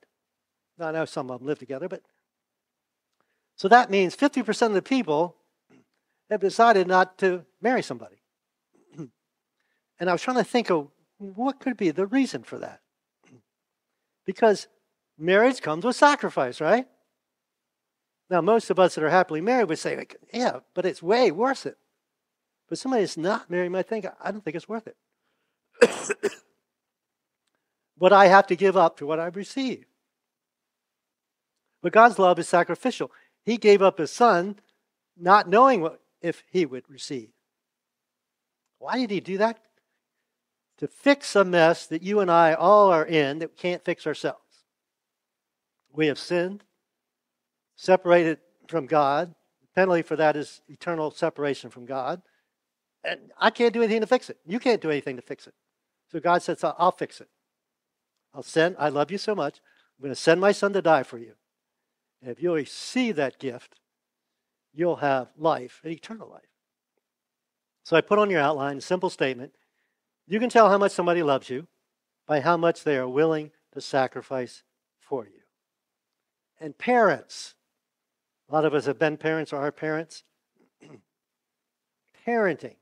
I 0.81 0.91
know 0.93 1.05
some 1.05 1.31
of 1.31 1.41
them 1.41 1.47
live 1.47 1.59
together, 1.59 1.89
but 1.89 2.03
so 3.57 3.69
that 3.69 3.91
means 3.91 4.17
50% 4.17 4.67
of 4.67 4.75
the 4.75 4.83
people 4.83 5.37
have 6.31 6.41
decided 6.41 6.89
not 6.89 7.19
to 7.19 7.45
marry 7.61 7.83
somebody. 7.83 8.17
and 8.99 10.11
I 10.11 10.13
was 10.13 10.23
trying 10.23 10.39
to 10.39 10.45
think 10.45 10.71
of 10.71 10.89
what 11.19 11.61
could 11.61 11.77
be 11.77 11.91
the 11.91 12.07
reason 12.07 12.43
for 12.43 12.59
that? 12.59 12.81
Because 14.25 14.67
marriage 15.19 15.61
comes 15.61 15.85
with 15.85 15.97
sacrifice, 15.97 16.61
right? 16.61 16.87
Now, 18.31 18.41
most 18.41 18.71
of 18.71 18.79
us 18.79 18.95
that 18.95 19.05
are 19.05 19.11
happily 19.11 19.41
married 19.41 19.69
would 19.69 19.79
say, 19.79 19.97
like, 19.97 20.17
yeah, 20.33 20.61
but 20.75 20.87
it's 20.87 21.03
way 21.03 21.31
worth 21.31 21.67
it. 21.67 21.77
But 22.69 22.79
somebody 22.79 23.03
that's 23.03 23.17
not 23.17 23.51
married 23.51 23.71
might 23.71 23.87
think, 23.87 24.07
I 24.21 24.31
don't 24.31 24.43
think 24.43 24.57
it's 24.57 24.69
worth 24.69 24.89
it. 24.89 24.97
what 27.99 28.13
I 28.13 28.27
have 28.27 28.47
to 28.49 28.57
give 28.57 28.77
up 28.77 28.97
to 28.97 29.07
what 29.07 29.21
I've 29.21 29.37
received. 29.37 29.87
But 31.85 31.93
God's 31.93 32.19
love 32.19 32.41
is 32.41 32.49
sacrificial. 32.49 33.13
He 33.45 33.57
gave 33.57 33.81
up 33.81 33.99
his 33.99 34.11
son, 34.11 34.57
not 35.17 35.49
knowing 35.49 35.83
what, 35.83 36.01
if 36.21 36.43
he 36.51 36.67
would 36.67 36.91
receive. 36.91 37.29
Why 38.81 38.99
did 38.99 39.13
he 39.13 39.21
do 39.21 39.39
that? 39.39 39.61
to 40.79 40.89
fix 40.89 41.37
a 41.37 41.45
mess 41.45 41.87
that 41.87 42.03
you 42.03 42.21
and 42.21 42.31
I 42.31 42.55
all 42.55 42.91
are 42.91 43.07
in 43.07 43.39
that 43.39 43.51
we 43.51 43.57
can't 43.57 43.85
fix 43.85 44.07
ourselves. 44.07 44.41
We 45.93 46.09
have 46.09 46.19
sinned, 46.19 46.65
separated 47.77 48.39
from 48.69 48.87
God. 48.87 49.35
The 49.63 49.69
penalty 49.81 50.03
for 50.03 50.17
that 50.17 50.37
is 50.37 50.61
eternal 50.69 51.11
separation 51.11 51.71
from 51.71 51.87
God. 51.87 52.23
And 53.05 53.21
I 53.39 53.51
can't 53.51 53.73
do 53.73 53.83
anything 53.83 54.01
to 54.01 54.07
fix 54.07 54.31
it. 54.31 54.39
You 54.45 54.59
can't 54.59 54.81
do 54.81 54.91
anything 54.91 55.17
to 55.17 55.23
fix 55.23 55.47
it. 55.47 55.55
So 56.11 56.19
God 56.21 56.43
says, 56.43 56.65
I'll 56.65 56.93
fix 56.93 57.21
it. 57.21 57.29
I'll 58.35 58.43
send, 58.43 58.77
I 58.79 58.89
love 58.89 59.11
you 59.11 59.19
so 59.19 59.35
much. 59.35 59.61
I'm 59.99 60.03
going 60.03 60.15
to 60.15 60.21
send 60.21 60.41
my 60.41 60.53
son 60.53 60.73
to 60.73 60.83
die 60.83 61.05
for 61.05 61.19
you. 61.19 61.35
And 62.25 62.33
if 62.33 62.43
you'll 62.43 62.55
receive 62.55 63.17
that 63.17 63.39
gift, 63.39 63.75
you'll 64.73 64.97
have 64.97 65.29
life, 65.37 65.83
eternal 65.85 66.27
life. 66.31 66.49
So 67.83 67.99
I 67.99 68.01
put 68.01 68.19
on 68.19 68.31
your 68.31 68.41
outline 68.41 68.79
a 68.79 68.81
simple 68.81 69.11
statement. 69.11 69.53
You 70.27 70.41
can 70.41 70.49
tell 70.49 70.71
how 70.71 70.79
much 70.79 70.93
somebody 70.93 71.23
loves 71.23 71.51
you 71.51 71.67
by 72.27 72.41
how 72.41 72.57
much 72.57 72.83
they 72.83 72.97
are 72.97 73.07
willing 73.07 73.51
to 73.75 73.83
sacrifice 73.83 74.63
for 74.99 75.27
you. 75.27 75.43
And 76.59 76.79
parents, 76.79 77.57
a 78.49 78.55
lot 78.55 78.65
of 78.65 78.73
us 78.73 78.87
have 78.87 78.99
been 78.99 79.19
parents 79.19 79.53
or 79.53 79.59
are 79.59 79.71
parents. 79.71 80.25
Parenting 82.27 82.77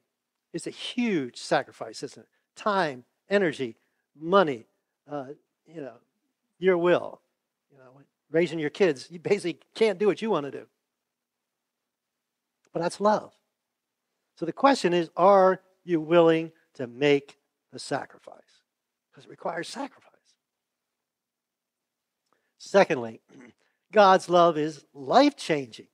is 0.53 0.69
a 0.69 0.71
huge 0.71 1.37
sacrifice, 1.37 2.05
isn't 2.05 2.23
it? 2.23 2.29
Time, 2.55 3.03
energy, 3.29 3.75
money, 4.17 4.67
uh, 5.11 5.25
you 5.67 5.81
know, 5.81 5.97
your 6.61 6.79
will. 6.79 7.21
You 7.73 7.79
know, 7.79 7.91
raising 8.33 8.59
your 8.59 8.71
kids, 8.71 9.09
you 9.11 9.19
basically 9.19 9.61
can't 9.75 9.99
do 9.99 10.07
what 10.07 10.23
you 10.23 10.31
want 10.31 10.47
to 10.47 10.51
do. 10.51 10.67
But 12.73 12.81
that's 12.81 13.01
love. 13.01 13.33
So 14.37 14.47
the 14.47 14.53
question 14.53 14.93
is 14.93 15.11
are 15.17 15.61
you 15.85 16.01
willing 16.01 16.53
to 16.75 16.87
make 16.87 17.37
the 17.73 17.79
sacrifice? 17.79 18.37
Because 19.11 19.27
it 19.27 19.31
requires 19.31 19.69
sacrifice. 19.69 20.09
Secondly, 22.59 23.21
God's 23.93 24.29
love 24.29 24.57
is 24.57 24.85
life 24.95 25.37
changing. 25.37 25.89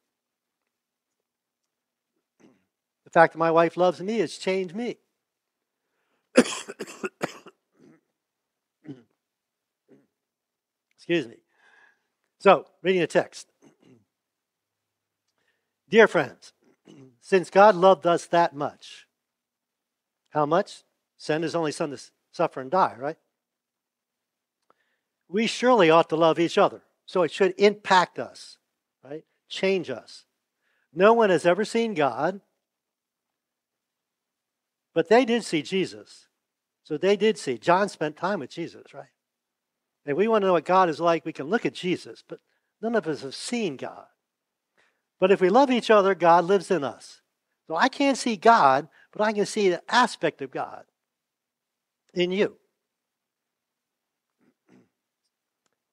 The 3.05 3.11
fact 3.11 3.33
that 3.33 3.39
my 3.39 3.51
wife 3.51 3.77
loves 3.77 4.01
me 4.01 4.19
has 4.19 4.37
changed 4.37 4.77
me. 4.77 4.99
Excuse 10.97 11.27
me. 11.27 11.37
So, 12.39 12.67
reading 12.83 13.01
the 13.01 13.07
text. 13.07 13.49
Dear 15.89 16.07
friends, 16.07 16.53
since 17.21 17.51
God 17.51 17.75
loved 17.75 18.07
us 18.07 18.27
that 18.27 18.55
much, 18.55 19.07
how 20.31 20.47
much? 20.47 20.85
Send 21.17 21.43
his 21.43 21.55
only 21.55 21.73
son 21.73 21.91
to 21.91 22.01
suffer 22.31 22.61
and 22.61 22.71
die, 22.71 22.95
right? 22.97 23.17
We 25.29 25.47
surely 25.47 25.91
ought 25.91 26.09
to 26.11 26.17
love 26.17 26.39
each 26.39 26.57
other. 26.57 26.83
So 27.07 27.23
it 27.23 27.33
should 27.33 27.55
impact 27.59 28.19
us, 28.19 28.59
right? 29.03 29.25
Change 29.49 29.91
us. 29.91 30.27
No 30.95 31.13
one 31.13 31.31
has 31.31 31.45
ever 31.45 31.65
seen 31.65 31.95
God, 31.95 32.41
but 34.95 35.09
they 35.09 35.25
did 35.25 35.45
see 35.45 35.63
Jesus. 35.63 36.29
So 36.85 36.97
they 36.97 37.17
did 37.17 37.37
see. 37.37 37.59
John 37.59 37.89
spent 37.89 38.17
time 38.17 38.41
with 38.41 38.51
Jesus, 38.51 38.95
right? 38.95 39.09
And 40.09 40.17
we 40.17 40.27
want 40.27 40.41
to 40.41 40.47
know 40.47 40.55
what 40.55 40.65
God 40.65 40.89
is 40.89 41.01
like, 41.01 41.27
we 41.27 41.35
can 41.35 41.49
look 41.49 41.67
at 41.67 41.75
Jesus, 41.75 42.25
but 42.27 42.41
none 42.81 42.95
of 42.95 43.07
us 43.07 43.21
have 43.21 43.35
seen 43.35 43.77
God. 43.77 44.07
But 45.21 45.31
if 45.31 45.39
we 45.39 45.51
love 45.51 45.71
each 45.71 45.91
other, 45.91 46.15
God 46.15 46.47
lives 46.47 46.71
in 46.71 46.83
us. 46.83 47.21
So 47.67 47.77
I 47.77 47.89
can't 47.89 48.17
see 48.17 48.35
God, 48.35 48.89
but 49.13 49.21
I 49.21 49.35
can 49.35 49.45
see 49.45 49.69
the 49.69 49.83
aspect 49.87 50.41
of 50.41 50.51
God 50.51 50.85
in 52.15 52.31
you. 52.31 52.57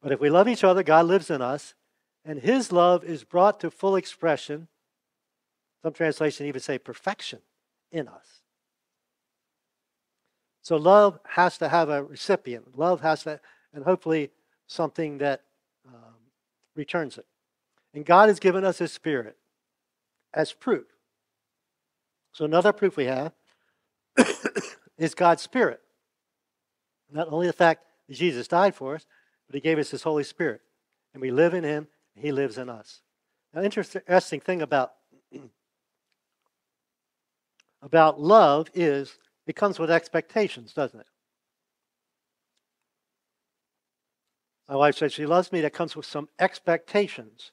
But 0.01 0.13
if 0.13 0.21
we 0.21 0.29
love 0.29 0.47
each 0.47 0.63
other, 0.63 0.81
God 0.81 1.07
lives 1.07 1.29
in 1.29 1.41
us, 1.41 1.73
and 2.23 2.39
His 2.39 2.71
love 2.71 3.03
is 3.03 3.25
brought 3.25 3.59
to 3.59 3.69
full 3.69 3.97
expression. 3.97 4.69
Some 5.83 5.91
translations 5.91 6.47
even 6.47 6.61
say 6.61 6.77
perfection 6.77 7.39
in 7.91 8.07
us. 8.07 8.39
So 10.61 10.77
love 10.77 11.19
has 11.31 11.57
to 11.57 11.67
have 11.67 11.89
a 11.89 12.01
recipient. 12.01 12.77
Love 12.77 13.01
has 13.01 13.23
to 13.23 13.41
and 13.75 13.83
hopefully 13.83 14.31
something 14.65 15.19
that 15.19 15.41
um, 15.87 16.15
returns 16.75 17.17
it. 17.17 17.25
And 17.93 18.05
God 18.05 18.29
has 18.29 18.39
given 18.39 18.63
us 18.63 18.79
His 18.79 18.91
Spirit 18.91 19.37
as 20.33 20.53
proof. 20.53 20.87
So, 22.31 22.45
another 22.45 22.73
proof 22.73 22.97
we 22.97 23.05
have 23.05 23.33
is 24.97 25.13
God's 25.13 25.43
Spirit. 25.43 25.81
Not 27.11 27.31
only 27.31 27.47
the 27.47 27.53
fact 27.53 27.85
that 28.07 28.15
Jesus 28.15 28.47
died 28.47 28.73
for 28.73 28.95
us, 28.95 29.05
but 29.47 29.55
He 29.55 29.61
gave 29.61 29.77
us 29.77 29.91
His 29.91 30.03
Holy 30.03 30.23
Spirit. 30.23 30.61
And 31.13 31.21
we 31.21 31.31
live 31.31 31.53
in 31.53 31.63
Him, 31.63 31.87
and 32.15 32.25
He 32.25 32.31
lives 32.31 32.57
in 32.57 32.69
us. 32.69 33.01
Now, 33.53 33.61
interesting 33.61 34.39
thing 34.39 34.61
about, 34.61 34.93
about 37.81 38.19
love 38.19 38.67
is 38.73 39.17
it 39.47 39.55
comes 39.55 39.79
with 39.79 39.91
expectations, 39.91 40.73
doesn't 40.73 40.99
it? 40.99 41.07
My 44.67 44.75
wife 44.75 44.97
says 44.97 45.13
she 45.13 45.25
loves 45.25 45.51
me. 45.51 45.61
That 45.61 45.73
comes 45.73 45.95
with 45.95 46.05
some 46.05 46.29
expectations. 46.39 47.51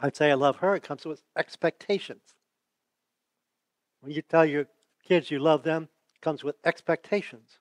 I'd 0.00 0.16
say 0.16 0.30
I 0.30 0.34
love 0.34 0.56
her. 0.56 0.74
It 0.74 0.82
comes 0.82 1.04
with 1.04 1.22
expectations. 1.36 2.22
When 4.00 4.12
you 4.12 4.22
tell 4.22 4.44
your 4.44 4.66
kids 5.06 5.30
you 5.30 5.38
love 5.38 5.62
them, 5.62 5.88
it 6.14 6.20
comes 6.20 6.44
with 6.44 6.56
expectations. 6.64 7.58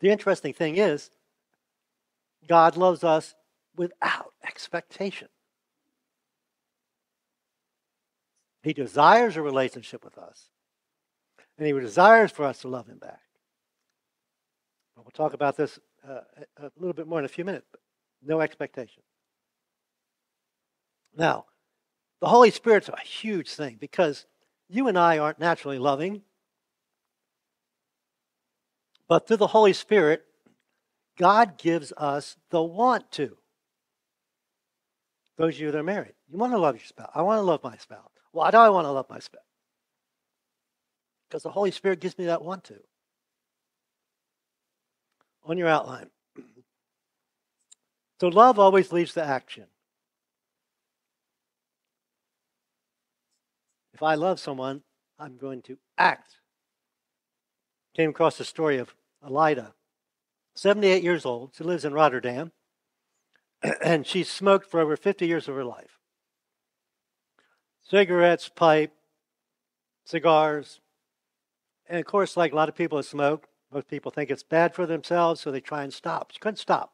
The 0.00 0.10
interesting 0.10 0.52
thing 0.52 0.76
is, 0.76 1.10
God 2.48 2.76
loves 2.76 3.04
us 3.04 3.34
without 3.76 4.32
expectation. 4.44 5.28
He 8.62 8.72
desires 8.72 9.36
a 9.36 9.42
relationship 9.42 10.04
with 10.04 10.18
us, 10.18 10.48
and 11.56 11.66
He 11.66 11.72
desires 11.72 12.30
for 12.30 12.44
us 12.44 12.60
to 12.60 12.68
love 12.68 12.86
Him 12.86 12.98
back. 12.98 13.20
We'll 14.96 15.10
talk 15.12 15.32
about 15.32 15.56
this 15.56 15.78
uh, 16.08 16.20
a 16.58 16.70
little 16.76 16.92
bit 16.92 17.06
more 17.06 17.18
in 17.18 17.24
a 17.24 17.28
few 17.28 17.44
minutes, 17.44 17.66
but 17.70 17.80
no 18.22 18.40
expectation. 18.40 19.02
Now, 21.16 21.46
the 22.20 22.28
Holy 22.28 22.50
Spirit's 22.50 22.88
a 22.88 23.00
huge 23.00 23.50
thing 23.50 23.76
because 23.80 24.26
you 24.68 24.88
and 24.88 24.98
I 24.98 25.18
aren't 25.18 25.38
naturally 25.40 25.78
loving. 25.78 26.22
But 29.08 29.26
through 29.26 29.38
the 29.38 29.48
Holy 29.48 29.72
Spirit, 29.72 30.24
God 31.18 31.58
gives 31.58 31.92
us 31.96 32.36
the 32.50 32.62
want 32.62 33.10
to. 33.12 33.36
Those 35.36 35.54
of 35.54 35.60
you 35.60 35.70
that 35.70 35.78
are 35.78 35.82
married, 35.82 36.14
you 36.30 36.38
want 36.38 36.52
to 36.52 36.58
love 36.58 36.76
your 36.76 36.84
spouse. 36.84 37.10
I 37.14 37.22
want 37.22 37.38
to 37.38 37.42
love 37.42 37.64
my 37.64 37.76
spouse. 37.78 38.10
Why 38.32 38.50
do 38.50 38.58
I 38.58 38.68
want 38.68 38.84
to 38.84 38.92
love 38.92 39.06
my 39.10 39.18
spouse? 39.18 39.42
Because 41.28 41.42
the 41.42 41.50
Holy 41.50 41.70
Spirit 41.70 42.00
gives 42.00 42.18
me 42.18 42.26
that 42.26 42.42
want 42.42 42.64
to 42.64 42.78
on 45.44 45.58
your 45.58 45.68
outline. 45.68 46.10
So 48.20 48.28
love 48.28 48.58
always 48.58 48.92
leads 48.92 49.14
to 49.14 49.24
action. 49.24 49.66
If 53.94 54.02
I 54.02 54.14
love 54.14 54.40
someone, 54.40 54.82
I'm 55.18 55.36
going 55.36 55.62
to 55.62 55.78
act. 55.98 56.36
Came 57.94 58.10
across 58.10 58.38
the 58.38 58.44
story 58.44 58.78
of 58.78 58.94
Elida, 59.22 59.72
78 60.54 61.02
years 61.02 61.26
old. 61.26 61.52
She 61.54 61.64
lives 61.64 61.84
in 61.84 61.92
Rotterdam, 61.92 62.52
and 63.82 64.06
she 64.06 64.22
smoked 64.22 64.70
for 64.70 64.80
over 64.80 64.96
50 64.96 65.26
years 65.26 65.48
of 65.48 65.54
her 65.54 65.64
life. 65.64 65.98
Cigarettes, 67.82 68.48
pipe, 68.48 68.94
cigars, 70.06 70.80
and 71.86 71.98
of 71.98 72.06
course, 72.06 72.36
like 72.36 72.52
a 72.52 72.56
lot 72.56 72.68
of 72.68 72.76
people 72.76 72.98
that 72.98 73.04
smoke, 73.04 73.48
most 73.72 73.88
people 73.88 74.10
think 74.10 74.30
it's 74.30 74.42
bad 74.42 74.74
for 74.74 74.86
themselves, 74.86 75.40
so 75.40 75.50
they 75.50 75.60
try 75.60 75.82
and 75.82 75.92
stop. 75.92 76.32
Couldn't 76.40 76.56
stop. 76.56 76.92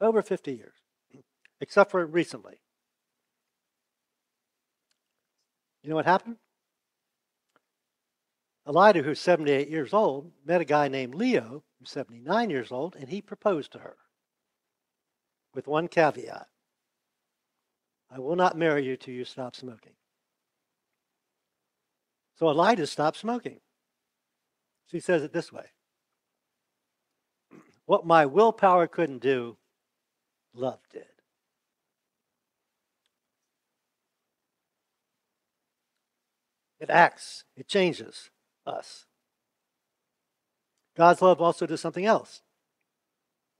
Over 0.00 0.22
50 0.22 0.52
years, 0.52 0.76
except 1.60 1.90
for 1.90 2.04
recently. 2.06 2.60
You 5.82 5.90
know 5.90 5.96
what 5.96 6.06
happened? 6.06 6.36
Elida, 8.66 9.02
who's 9.02 9.20
78 9.20 9.68
years 9.68 9.92
old, 9.92 10.30
met 10.44 10.60
a 10.60 10.66
guy 10.66 10.88
named 10.88 11.14
Leo, 11.14 11.64
who's 11.78 11.90
79 11.90 12.50
years 12.50 12.70
old, 12.70 12.94
and 12.94 13.08
he 13.08 13.20
proposed 13.20 13.72
to 13.72 13.78
her 13.78 13.96
with 15.54 15.66
one 15.66 15.88
caveat 15.88 16.46
I 18.12 18.18
will 18.18 18.36
not 18.36 18.58
marry 18.58 18.84
you 18.84 18.96
till 18.96 19.14
you 19.14 19.24
stop 19.24 19.54
smoking. 19.54 19.92
So 22.36 22.46
Elida 22.46 22.88
stopped 22.88 23.18
smoking. 23.18 23.60
She 24.90 24.98
says 24.98 25.22
it 25.22 25.32
this 25.32 25.52
way 25.52 25.66
what 27.90 28.06
my 28.06 28.24
willpower 28.24 28.86
couldn't 28.86 29.20
do, 29.20 29.56
love 30.54 30.78
did. 30.92 31.06
It 36.78 36.88
acts, 36.88 37.42
it 37.56 37.66
changes 37.66 38.30
us. 38.64 39.06
God's 40.96 41.20
love 41.20 41.40
also 41.40 41.66
does 41.66 41.80
something 41.80 42.06
else. 42.06 42.42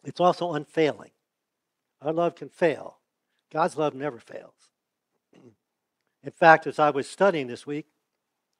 It's 0.05 0.21
also 0.21 0.53
unfailing. 0.53 1.11
Our 2.01 2.13
love 2.13 2.37
can 2.37 2.51
fail. 2.51 2.99
God's 3.53 3.77
love 3.77 3.95
never 3.95 4.21
fails. 4.21 4.71
In 6.23 6.31
fact, 6.31 6.69
as 6.69 6.79
I 6.79 6.91
was 6.91 7.11
studying 7.11 7.49
this 7.49 7.67
week, 7.67 7.87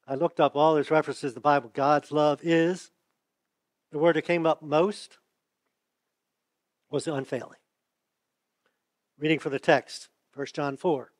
I 0.05 0.15
looked 0.15 0.41
up 0.41 0.57
all 0.57 0.75
those 0.75 0.91
references 0.91 1.31
in 1.31 1.35
the 1.35 1.39
Bible. 1.39 1.71
God's 1.73 2.11
love 2.11 2.41
is. 2.43 2.91
The 3.93 3.99
word 3.99 4.17
that 4.17 4.23
came 4.23 4.45
up 4.45 4.61
most 4.61 5.17
was 6.91 7.07
unfailing. 7.07 7.57
Reading 9.17 9.39
for 9.39 9.49
the 9.49 9.59
text, 9.59 10.09
1 10.35 10.47
John 10.53 10.77
4. 10.77 11.11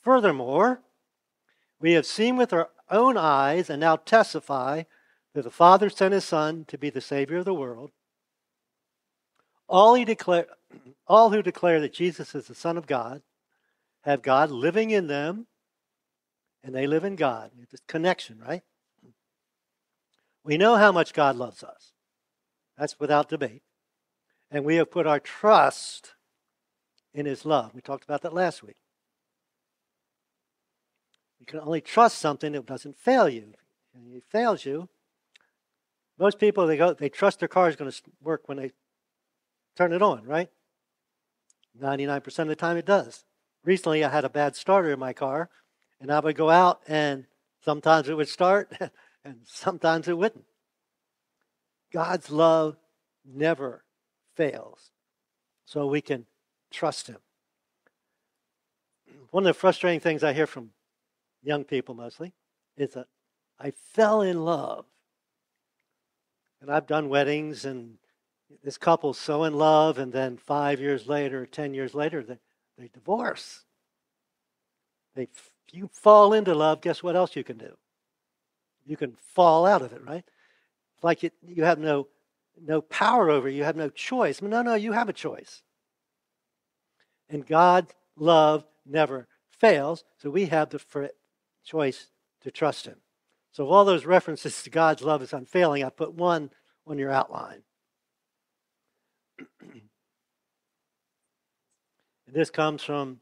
Furthermore, 0.00 0.80
we 1.80 1.92
have 1.92 2.06
seen 2.06 2.36
with 2.36 2.52
our 2.52 2.70
own 2.90 3.16
eyes 3.16 3.68
and 3.68 3.80
now 3.80 3.96
testify 3.96 4.84
that 5.34 5.42
the 5.42 5.50
Father 5.50 5.90
sent 5.90 6.14
his 6.14 6.24
Son 6.24 6.64
to 6.68 6.78
be 6.78 6.88
the 6.88 7.00
Savior 7.00 7.38
of 7.38 7.44
the 7.44 7.54
world. 7.54 7.90
All, 9.68 9.94
he 9.94 10.04
declare, 10.04 10.46
all 11.06 11.30
who 11.30 11.42
declare 11.42 11.80
that 11.80 11.92
Jesus 11.92 12.34
is 12.34 12.46
the 12.46 12.54
Son 12.54 12.78
of 12.78 12.86
God 12.86 13.22
have 14.02 14.22
God 14.22 14.50
living 14.50 14.90
in 14.90 15.06
them, 15.06 15.46
and 16.62 16.74
they 16.74 16.86
live 16.86 17.04
in 17.04 17.16
God. 17.16 17.50
It's 17.62 17.74
a 17.74 17.78
connection, 17.86 18.38
right? 18.38 18.62
We 20.44 20.56
know 20.56 20.76
how 20.76 20.92
much 20.92 21.14
God 21.14 21.36
loves 21.36 21.62
us. 21.62 21.92
That's 22.76 22.98
without 22.98 23.28
debate. 23.28 23.62
And 24.52 24.66
we 24.66 24.76
have 24.76 24.90
put 24.90 25.06
our 25.06 25.18
trust 25.18 26.12
in 27.14 27.24
his 27.24 27.46
love. 27.46 27.74
We 27.74 27.80
talked 27.80 28.04
about 28.04 28.20
that 28.20 28.34
last 28.34 28.62
week. 28.62 28.76
You 31.40 31.46
can 31.46 31.60
only 31.60 31.80
trust 31.80 32.18
something 32.18 32.52
that 32.52 32.66
doesn't 32.66 32.98
fail 32.98 33.30
you. 33.30 33.54
And 33.94 34.14
it 34.14 34.24
fails 34.28 34.66
you. 34.66 34.90
Most 36.18 36.38
people 36.38 36.66
they 36.66 36.76
go 36.76 36.92
they 36.92 37.08
trust 37.08 37.38
their 37.38 37.48
car 37.48 37.68
is 37.68 37.76
going 37.76 37.90
to 37.90 38.02
work 38.22 38.46
when 38.46 38.58
they 38.58 38.72
turn 39.74 39.94
it 39.94 40.02
on, 40.02 40.24
right? 40.24 40.50
99% 41.80 42.38
of 42.38 42.48
the 42.48 42.54
time 42.54 42.76
it 42.76 42.84
does. 42.84 43.24
Recently 43.64 44.04
I 44.04 44.10
had 44.10 44.26
a 44.26 44.30
bad 44.30 44.54
starter 44.54 44.92
in 44.92 44.98
my 44.98 45.14
car 45.14 45.48
and 45.98 46.12
I 46.12 46.20
would 46.20 46.36
go 46.36 46.50
out 46.50 46.82
and 46.86 47.24
sometimes 47.64 48.10
it 48.10 48.16
would 48.16 48.28
start 48.28 48.70
and 49.24 49.38
sometimes 49.46 50.08
it 50.08 50.18
wouldn't. 50.18 50.44
God's 51.90 52.30
love 52.30 52.76
never 53.24 53.82
fails. 54.50 54.90
So 55.64 55.86
we 55.86 56.00
can 56.00 56.26
trust 56.70 57.06
him. 57.06 57.18
One 59.30 59.44
of 59.44 59.48
the 59.48 59.54
frustrating 59.54 60.00
things 60.00 60.24
I 60.24 60.32
hear 60.32 60.46
from 60.46 60.70
young 61.42 61.64
people 61.64 61.94
mostly, 61.94 62.32
is 62.76 62.94
that 62.94 63.06
I 63.58 63.70
fell 63.70 64.22
in 64.22 64.44
love. 64.44 64.84
And 66.60 66.70
I've 66.70 66.86
done 66.86 67.08
weddings, 67.08 67.64
and 67.64 67.98
this 68.62 68.78
couple's 68.78 69.18
so 69.18 69.44
in 69.44 69.54
love, 69.54 69.98
and 69.98 70.12
then 70.12 70.36
five 70.36 70.80
years 70.80 71.08
later, 71.08 71.46
ten 71.46 71.74
years 71.74 71.94
later, 71.94 72.22
they, 72.22 72.38
they 72.78 72.88
divorce. 72.88 73.64
They, 75.14 75.24
if 75.24 75.50
you 75.72 75.90
fall 75.92 76.32
into 76.32 76.54
love, 76.54 76.80
guess 76.80 77.02
what 77.02 77.16
else 77.16 77.34
you 77.34 77.42
can 77.42 77.58
do? 77.58 77.76
You 78.86 78.96
can 78.96 79.16
fall 79.34 79.66
out 79.66 79.82
of 79.82 79.92
it, 79.92 80.04
right? 80.06 80.24
Like 81.02 81.24
it, 81.24 81.32
you 81.44 81.64
have 81.64 81.78
no, 81.78 82.06
no 82.60 82.80
power 82.80 83.30
over. 83.30 83.48
You 83.48 83.64
have 83.64 83.76
no 83.76 83.88
choice. 83.88 84.42
No, 84.42 84.62
no, 84.62 84.74
you 84.74 84.92
have 84.92 85.08
a 85.08 85.12
choice. 85.12 85.62
And 87.28 87.46
God's 87.46 87.92
love 88.16 88.64
never 88.84 89.28
fails, 89.50 90.04
so 90.18 90.30
we 90.30 90.46
have 90.46 90.70
the 90.70 91.10
choice 91.64 92.08
to 92.42 92.50
trust 92.50 92.86
Him. 92.86 92.96
So, 93.52 93.64
of 93.64 93.70
all 93.70 93.84
those 93.84 94.06
references 94.06 94.62
to 94.62 94.70
God's 94.70 95.02
love 95.02 95.22
is 95.22 95.32
unfailing, 95.32 95.84
I 95.84 95.90
put 95.90 96.14
one 96.14 96.50
on 96.86 96.98
your 96.98 97.10
outline. 97.10 97.62
and 99.60 99.82
this 102.26 102.50
comes 102.50 102.82
from 102.82 103.20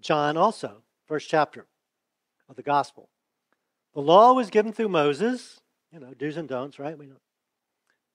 John 0.00 0.36
also, 0.36 0.82
first 1.06 1.28
chapter 1.28 1.66
of 2.48 2.56
the 2.56 2.62
gospel. 2.62 3.08
The 3.94 4.00
law 4.00 4.32
was 4.32 4.50
given 4.50 4.72
through 4.72 4.88
Moses, 4.88 5.60
you 5.92 6.00
know, 6.00 6.12
do's 6.14 6.36
and 6.36 6.48
don'ts, 6.48 6.78
right? 6.78 6.98
We 6.98 7.06
know. 7.06 7.20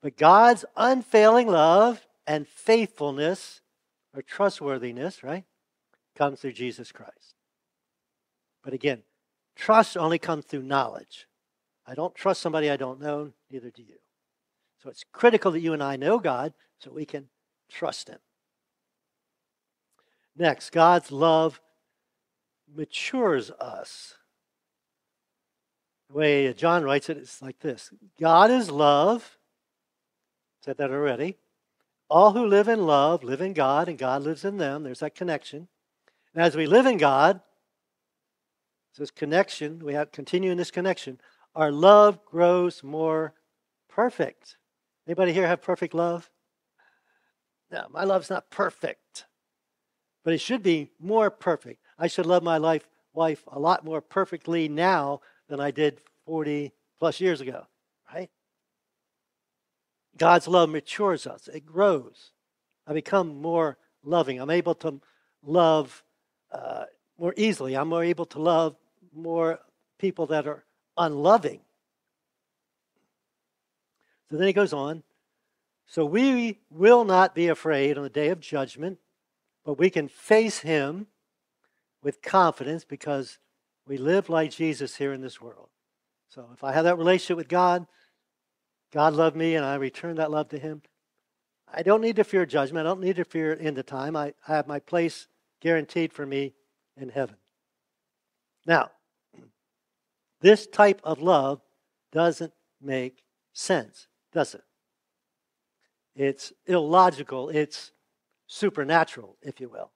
But 0.02 0.18
God's 0.18 0.66
unfailing 0.76 1.48
love 1.48 2.06
and 2.26 2.48
faithfulness 2.48 3.62
or 4.16 4.22
trustworthiness, 4.22 5.24
right, 5.24 5.46
comes 6.16 6.40
through 6.40 6.54
Jesus 6.54 6.92
Christ. 6.92 7.36
But 8.64 8.74
again, 8.74 9.04
Trust 9.60 9.98
only 9.98 10.18
comes 10.18 10.46
through 10.46 10.64
knowledge. 10.64 11.28
I 11.86 11.94
don't 11.94 12.16
trust 12.16 12.42
somebody 12.42 12.70
I 12.70 12.78
don't 12.78 13.02
know, 13.02 13.34
neither 13.52 13.70
do 13.70 13.84
you. 13.84 13.98
So 14.82 14.90
it's 14.90 15.04
critical 15.12 15.52
that 15.52 15.60
you 15.60 15.74
and 15.74 15.84
I 15.84 15.98
know 15.98 16.18
God 16.18 16.54
so 16.80 16.92
we 16.92 17.04
can 17.04 17.28
trust 17.70 18.08
Him. 18.08 18.20
Next, 20.38 20.72
God's 20.72 21.12
love 21.12 21.60
matures 22.74 23.52
us. 23.52 24.16
The 26.10 26.18
way 26.18 26.54
John 26.54 26.86
writes 26.86 27.10
it 27.10 27.18
is 27.18 27.42
like 27.42 27.60
this 27.60 27.92
God 28.18 28.50
is 28.50 28.72
love. 28.72 29.38
Said 30.64 30.78
that 30.78 30.92
already. 30.92 31.38
All 32.10 32.34
who 32.34 32.46
live 32.46 32.68
in 32.68 32.86
love 32.86 33.24
live 33.24 33.42
in 33.42 33.54
God, 33.54 33.88
and 33.88 33.98
God 33.98 34.24
lives 34.24 34.44
in 34.44 34.58
them. 34.58 34.84
There's 34.84 35.00
that 35.00 35.16
connection. 35.16 35.68
And 36.34 36.44
as 36.44 36.56
we 36.56 36.66
live 36.66 36.86
in 36.86 36.98
God, 36.98 37.42
this 38.98 39.12
connection, 39.12 39.80
we 39.80 39.94
have 39.94 40.12
continue 40.12 40.52
in 40.52 40.58
this 40.58 40.72
connection, 40.72 41.20
our 41.56 41.72
love 41.72 42.24
grows 42.26 42.84
more 42.84 43.34
perfect. 43.88 44.58
Anybody 45.08 45.34
here 45.34 45.48
have 45.48 45.62
perfect 45.62 45.94
love? 45.94 46.30
No, 47.72 47.86
my 47.90 48.04
love's 48.04 48.30
not 48.30 48.50
perfect. 48.50 49.26
But 50.24 50.34
it 50.34 50.42
should 50.42 50.62
be 50.62 50.92
more 51.00 51.32
perfect. 51.32 51.82
I 51.98 52.08
should 52.08 52.26
love 52.26 52.44
my 52.44 52.58
life 52.58 52.88
wife 53.14 53.44
a 53.48 53.60
lot 53.60 53.84
more 53.84 54.02
perfectly 54.02 54.68
now 54.70 55.22
than 55.48 55.60
I 55.60 55.72
did 55.72 56.02
40 56.26 56.72
plus 57.00 57.20
years 57.20 57.42
ago? 57.42 57.66
God's 60.18 60.48
love 60.48 60.70
matures 60.70 61.26
us, 61.28 61.48
it 61.48 61.66
grows. 61.66 62.32
I 62.86 62.94
become 62.94 63.42
more 63.42 63.78
loving. 64.04 64.40
I'm 64.40 64.50
able 64.50 64.76
to 64.76 65.00
love 65.44 66.04
uh, 66.52 66.86
more 67.20 67.34
easily. 67.38 67.76
I'm 67.76 67.90
more 67.90 68.04
able 68.04 68.26
to 68.26 68.40
love 68.40 68.76
more 69.14 69.60
people 70.00 70.26
that 70.28 70.48
are 70.48 70.64
unloving. 70.98 71.62
So 74.30 74.38
then 74.38 74.48
he 74.48 74.54
goes 74.54 74.74
on. 74.74 75.04
So 75.86 76.06
we 76.06 76.60
will 76.70 77.04
not 77.04 77.34
be 77.34 77.48
afraid 77.48 77.98
on 77.98 78.04
the 78.04 78.10
day 78.10 78.30
of 78.30 78.40
judgment, 78.40 79.00
but 79.66 79.80
we 79.80 79.90
can 79.90 80.08
face 80.08 80.60
him 80.60 81.08
with 82.04 82.22
confidence 82.22 82.86
because 82.86 83.40
we 83.88 83.98
live 83.98 84.30
like 84.30 84.52
Jesus 84.52 84.96
here 84.96 85.14
in 85.14 85.22
this 85.22 85.42
world. 85.42 85.70
So 86.30 86.48
if 86.54 86.64
I 86.64 86.74
have 86.74 86.84
that 86.84 86.98
relationship 86.98 87.38
with 87.38 87.48
God, 87.48 87.88
God 88.92 89.14
loved 89.14 89.36
me 89.36 89.56
and 89.56 89.66
I 89.66 89.76
return 89.76 90.16
that 90.16 90.32
love 90.32 90.50
to 90.50 90.60
him. 90.60 90.82
I 91.72 91.84
don't 91.84 92.02
need 92.02 92.16
to 92.16 92.24
fear 92.24 92.46
judgment. 92.46 92.88
I 92.88 92.90
don't 92.90 93.02
need 93.02 93.18
to 93.18 93.26
fear 93.26 93.56
end 93.60 93.78
of 93.78 93.86
time. 93.86 94.16
I, 94.16 94.34
I 94.48 94.56
have 94.56 94.68
my 94.68 94.80
place 94.80 95.28
guaranteed 95.62 96.14
for 96.14 96.26
me 96.26 96.54
in 96.98 97.10
heaven. 97.10 97.36
Now, 98.66 98.92
this 100.42 100.68
type 100.68 101.02
of 101.04 101.22
love 101.22 101.62
doesn't 102.12 102.54
make 102.82 103.24
sense, 103.54 104.08
does 104.34 104.56
it? 104.56 104.64
It's 106.16 106.52
illogical, 106.66 107.50
it's 107.50 107.92
supernatural, 108.48 109.38
if 109.42 109.60
you 109.60 109.70
will. 109.70 109.92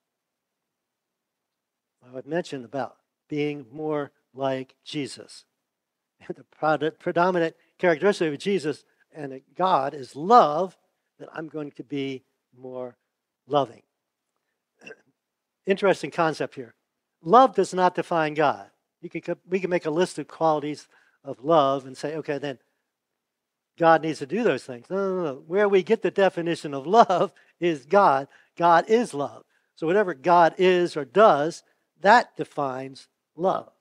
I've 2.16 2.26
mentioned 2.26 2.66
about 2.66 2.98
being 3.30 3.66
more 3.72 4.12
like 4.34 4.76
Jesus. 4.84 5.46
the 6.28 6.92
predominant 7.00 7.56
characteristic 7.80 8.34
of 8.34 8.40
Jesus 8.40 8.84
and 9.16 9.42
God 9.56 9.94
is 9.94 10.16
love, 10.16 10.78
that 11.20 11.30
I'm 11.34 11.48
going 11.48 11.72
to 11.72 11.84
be 11.84 12.24
more 12.58 12.98
loving. 13.48 13.84
Interesting 15.66 16.12
concept 16.12 16.56
here. 16.56 16.74
Love 17.22 17.56
does 17.56 17.74
not 17.74 17.96
define 17.96 18.34
God. 18.34 18.70
You 19.02 19.10
can, 19.10 19.36
we 19.48 19.60
can 19.60 19.70
make 19.70 19.86
a 19.86 19.92
list 19.92 20.18
of 20.20 20.28
qualities 20.28 20.88
of 21.24 21.44
love 21.44 21.86
and 21.86 21.96
say, 21.96 22.16
okay, 22.16 22.38
then 22.38 22.58
God 23.78 24.02
needs 24.02 24.20
to 24.20 24.26
do 24.26 24.44
those 24.44 24.64
things. 24.64 24.86
No, 24.90 24.98
no, 24.98 25.24
no. 25.24 25.44
Where 25.48 25.68
we 25.68 25.84
get 25.84 26.02
the 26.02 26.12
definition 26.12 26.74
of 26.74 26.88
love 26.88 27.34
is 27.60 27.86
God. 27.86 28.28
God 28.58 28.86
is 28.88 29.14
love. 29.14 29.44
So 29.76 29.88
whatever 29.88 30.14
God 30.14 30.56
is 30.58 30.96
or 30.96 31.06
does, 31.06 31.64
that 32.02 32.36
defines 32.38 33.08
love. 33.36 33.72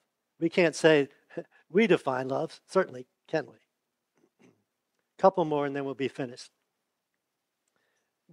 We 0.40 0.48
can't 0.48 0.74
say 0.74 1.09
we 1.70 1.87
define 1.87 2.28
love. 2.28 2.61
Certainly, 2.68 3.07
can 3.28 3.46
we? 3.46 3.62
Couple 5.22 5.44
more 5.44 5.66
and 5.66 5.76
then 5.76 5.85
we'll 5.85 5.94
be 5.94 6.08
finished. 6.08 6.50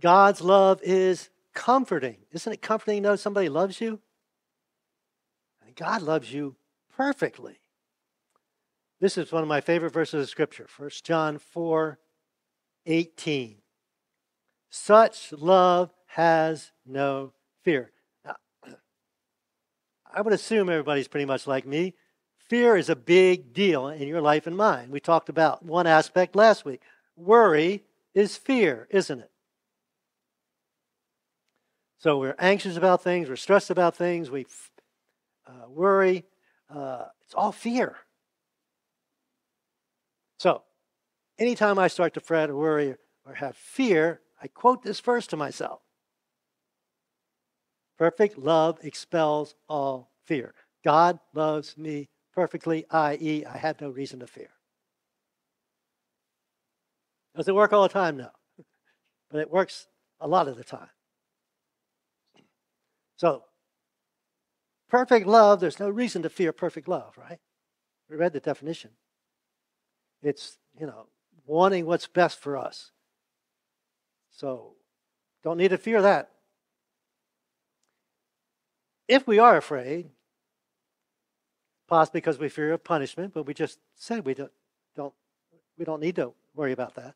God's 0.01 0.41
love 0.41 0.81
is 0.81 1.29
comforting. 1.53 2.17
Isn't 2.31 2.51
it 2.51 2.63
comforting 2.63 3.03
to 3.03 3.09
know 3.09 3.15
somebody 3.15 3.47
loves 3.47 3.79
you? 3.79 3.99
And 5.63 5.75
God 5.75 6.01
loves 6.01 6.33
you 6.33 6.55
perfectly. 6.97 7.59
This 8.99 9.19
is 9.19 9.31
one 9.31 9.43
of 9.43 9.47
my 9.47 9.61
favorite 9.61 9.93
verses 9.93 10.23
of 10.23 10.29
Scripture, 10.29 10.65
1 10.77 10.89
John 11.03 11.37
4 11.37 11.99
18. 12.87 13.57
Such 14.71 15.31
love 15.31 15.91
has 16.07 16.71
no 16.87 17.33
fear. 17.61 17.91
Now, 18.25 18.37
I 20.11 20.21
would 20.21 20.33
assume 20.33 20.69
everybody's 20.69 21.07
pretty 21.07 21.25
much 21.25 21.45
like 21.45 21.67
me. 21.67 21.93
Fear 22.49 22.77
is 22.77 22.89
a 22.89 22.95
big 22.95 23.53
deal 23.53 23.87
in 23.89 24.07
your 24.07 24.21
life 24.21 24.47
and 24.47 24.57
mine. 24.57 24.89
We 24.89 24.99
talked 24.99 25.29
about 25.29 25.63
one 25.63 25.85
aspect 25.85 26.35
last 26.35 26.65
week. 26.65 26.81
Worry 27.15 27.83
is 28.15 28.37
fear, 28.37 28.87
isn't 28.89 29.19
it? 29.19 29.31
So 31.99 32.17
we're 32.17 32.35
anxious 32.39 32.75
about 32.75 33.03
things, 33.03 33.29
we're 33.29 33.35
stressed 33.35 33.69
about 33.69 33.95
things, 33.95 34.31
we 34.31 34.47
uh, 35.45 35.67
worry. 35.69 36.25
Uh, 36.73 37.05
it's 37.25 37.33
all 37.33 37.51
fear. 37.51 37.97
So, 40.37 40.63
anytime 41.37 41.77
I 41.77 41.87
start 41.87 42.13
to 42.13 42.19
fret 42.19 42.49
or 42.49 42.55
worry 42.55 42.95
or 43.25 43.33
have 43.33 43.57
fear, 43.57 44.21
I 44.41 44.47
quote 44.47 44.83
this 44.83 44.99
verse 44.99 45.27
to 45.27 45.37
myself 45.37 45.81
Perfect 47.97 48.37
love 48.37 48.79
expels 48.81 49.55
all 49.67 50.11
fear. 50.25 50.53
God 50.83 51.19
loves 51.33 51.77
me 51.77 52.09
perfectly, 52.39 52.85
i.e., 52.89 53.43
I 53.45 53.57
have 53.57 53.81
no 53.81 53.89
reason 53.89 54.21
to 54.21 54.27
fear. 54.27 54.47
Does 57.35 57.49
it 57.49 57.53
work 57.53 57.73
all 57.73 57.83
the 57.83 57.89
time? 57.89 58.15
No. 58.15 58.29
But 59.29 59.41
it 59.41 59.51
works 59.51 59.87
a 60.21 60.27
lot 60.27 60.47
of 60.47 60.55
the 60.55 60.63
time. 60.63 60.87
So, 63.17 63.43
perfect 64.87 65.27
love, 65.27 65.59
there's 65.59 65.81
no 65.81 65.89
reason 65.89 66.21
to 66.21 66.29
fear 66.29 66.53
perfect 66.53 66.87
love, 66.87 67.17
right? 67.17 67.39
We 68.09 68.15
read 68.15 68.31
the 68.31 68.39
definition. 68.39 68.91
It's, 70.23 70.57
you 70.79 70.87
know, 70.87 71.07
wanting 71.45 71.85
what's 71.85 72.07
best 72.07 72.39
for 72.39 72.55
us. 72.55 72.91
So, 74.31 74.75
don't 75.43 75.57
need 75.57 75.71
to 75.71 75.77
fear 75.77 76.01
that. 76.01 76.31
If 79.09 79.27
we 79.27 79.39
are 79.39 79.57
afraid, 79.57 80.11
possibly 81.89 82.21
because 82.21 82.37
we 82.37 82.49
fear 82.49 82.71
of 82.73 82.83
punishment, 82.83 83.33
but 83.33 83.45
we 83.45 83.53
just 83.53 83.79
said 83.95 84.25
we 84.25 84.33
don't, 84.33 84.51
don't 84.95 85.13
we 85.77 85.85
don't 85.85 86.01
need 86.01 86.15
to 86.17 86.33
worry 86.55 86.71
about 86.71 86.95
that. 86.95 87.15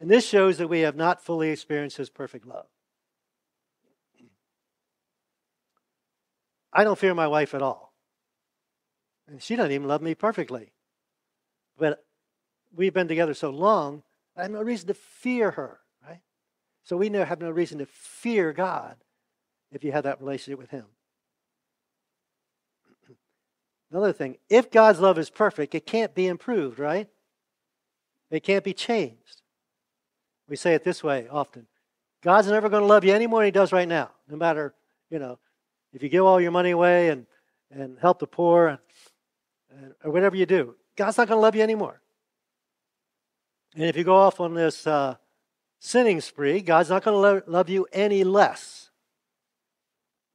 And 0.00 0.10
this 0.10 0.26
shows 0.26 0.58
that 0.58 0.68
we 0.68 0.80
have 0.80 0.96
not 0.96 1.24
fully 1.24 1.50
experienced 1.50 1.96
his 1.96 2.10
perfect 2.10 2.46
love. 2.46 2.66
I 6.72 6.84
don't 6.84 6.98
fear 6.98 7.14
my 7.14 7.28
wife 7.28 7.54
at 7.54 7.62
all. 7.62 7.92
And 9.28 9.42
she 9.42 9.56
doesn't 9.56 9.72
even 9.72 9.88
love 9.88 10.02
me 10.02 10.14
perfectly. 10.14 10.72
But 11.78 12.04
we've 12.74 12.92
been 12.92 13.08
together 13.08 13.34
so 13.34 13.50
long, 13.50 14.02
I 14.36 14.42
have 14.42 14.50
no 14.50 14.62
reason 14.62 14.88
to 14.88 14.94
fear 14.94 15.52
her, 15.52 15.78
right? 16.06 16.20
So 16.82 16.96
we 16.96 17.08
have 17.08 17.40
no 17.40 17.50
reason 17.50 17.78
to 17.78 17.86
fear 17.86 18.52
God 18.52 18.96
if 19.72 19.84
you 19.84 19.92
have 19.92 20.04
that 20.04 20.20
relationship 20.20 20.58
with 20.58 20.70
Him. 20.70 20.86
Another 23.94 24.12
thing, 24.12 24.38
if 24.50 24.72
God's 24.72 24.98
love 24.98 25.20
is 25.20 25.30
perfect, 25.30 25.72
it 25.72 25.86
can't 25.86 26.16
be 26.16 26.26
improved, 26.26 26.80
right? 26.80 27.08
It 28.28 28.42
can't 28.42 28.64
be 28.64 28.74
changed. 28.74 29.42
We 30.48 30.56
say 30.56 30.74
it 30.74 30.82
this 30.82 31.04
way 31.04 31.28
often 31.30 31.68
God's 32.20 32.48
never 32.48 32.68
going 32.68 32.82
to 32.82 32.88
love 32.88 33.04
you 33.04 33.14
any 33.14 33.28
more 33.28 33.38
than 33.38 33.46
He 33.46 33.50
does 33.52 33.70
right 33.70 33.86
now, 33.86 34.10
no 34.28 34.36
matter, 34.36 34.74
you 35.10 35.20
know, 35.20 35.38
if 35.92 36.02
you 36.02 36.08
give 36.08 36.24
all 36.24 36.40
your 36.40 36.50
money 36.50 36.72
away 36.72 37.10
and, 37.10 37.24
and 37.70 37.96
help 38.00 38.18
the 38.18 38.26
poor 38.26 38.66
and, 38.66 38.78
and 39.70 39.94
or 40.02 40.10
whatever 40.10 40.34
you 40.34 40.44
do. 40.44 40.74
God's 40.96 41.16
not 41.16 41.28
going 41.28 41.38
to 41.38 41.42
love 41.42 41.54
you 41.54 41.62
anymore. 41.62 42.00
And 43.76 43.84
if 43.84 43.96
you 43.96 44.02
go 44.02 44.16
off 44.16 44.40
on 44.40 44.54
this 44.54 44.88
uh, 44.88 45.14
sinning 45.78 46.20
spree, 46.20 46.62
God's 46.62 46.90
not 46.90 47.04
going 47.04 47.14
to 47.14 47.20
lo- 47.20 47.42
love 47.46 47.68
you 47.68 47.86
any 47.92 48.24
less 48.24 48.90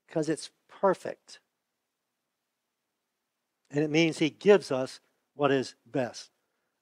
because 0.08 0.30
it's 0.30 0.50
perfect. 0.70 1.42
And 3.72 3.84
it 3.84 3.90
means 3.90 4.18
He 4.18 4.30
gives 4.30 4.72
us 4.72 5.00
what 5.36 5.52
is 5.52 5.76
best. 5.86 6.30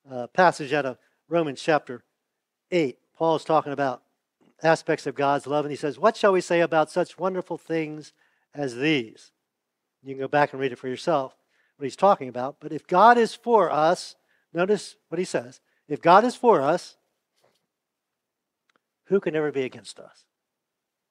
Uh, 0.09 0.27
passage 0.27 0.73
out 0.73 0.85
of 0.85 0.97
Romans 1.27 1.61
chapter 1.61 2.03
8. 2.71 2.97
Paul 3.15 3.35
is 3.35 3.43
talking 3.43 3.73
about 3.73 4.03
aspects 4.63 5.05
of 5.05 5.15
God's 5.15 5.47
love, 5.47 5.65
and 5.65 5.71
he 5.71 5.77
says, 5.77 5.99
What 5.99 6.17
shall 6.17 6.31
we 6.31 6.41
say 6.41 6.61
about 6.61 6.91
such 6.91 7.19
wonderful 7.19 7.57
things 7.57 8.13
as 8.53 8.75
these? 8.75 9.31
You 10.03 10.13
can 10.13 10.21
go 10.21 10.27
back 10.27 10.53
and 10.53 10.61
read 10.61 10.71
it 10.71 10.79
for 10.79 10.87
yourself 10.87 11.35
what 11.77 11.85
he's 11.85 11.95
talking 11.95 12.29
about. 12.29 12.57
But 12.59 12.71
if 12.71 12.87
God 12.87 13.17
is 13.17 13.35
for 13.35 13.71
us, 13.71 14.15
notice 14.53 14.95
what 15.09 15.19
he 15.19 15.25
says 15.25 15.59
if 15.87 16.01
God 16.01 16.23
is 16.23 16.35
for 16.35 16.61
us, 16.61 16.97
who 19.05 19.19
can 19.19 19.35
ever 19.35 19.51
be 19.51 19.63
against 19.63 19.99
us? 19.99 20.25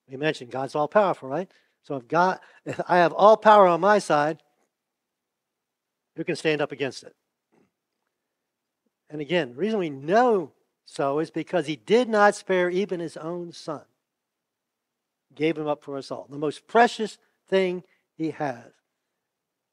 We 0.08 0.16
mentioned 0.16 0.50
God's 0.50 0.74
all 0.74 0.88
powerful, 0.88 1.28
right? 1.28 1.50
So 1.82 1.96
if 1.96 2.06
God, 2.08 2.40
if 2.64 2.80
I 2.88 2.98
have 2.98 3.12
all 3.12 3.36
power 3.36 3.66
on 3.66 3.80
my 3.80 3.98
side, 3.98 4.42
who 6.16 6.24
can 6.24 6.36
stand 6.36 6.60
up 6.60 6.72
against 6.72 7.04
it? 7.04 7.14
And 9.08 9.20
again, 9.20 9.50
the 9.50 9.56
reason 9.56 9.78
we 9.78 9.90
know 9.90 10.52
so 10.84 11.18
is 11.18 11.30
because 11.30 11.66
he 11.66 11.76
did 11.76 12.08
not 12.08 12.34
spare 12.34 12.70
even 12.70 13.00
his 13.00 13.16
own 13.16 13.52
son. 13.52 13.82
Gave 15.34 15.58
him 15.58 15.68
up 15.68 15.84
for 15.84 15.96
us 15.96 16.10
all. 16.10 16.26
The 16.28 16.38
most 16.38 16.66
precious 16.66 17.18
thing 17.48 17.84
he 18.16 18.30
has 18.30 18.72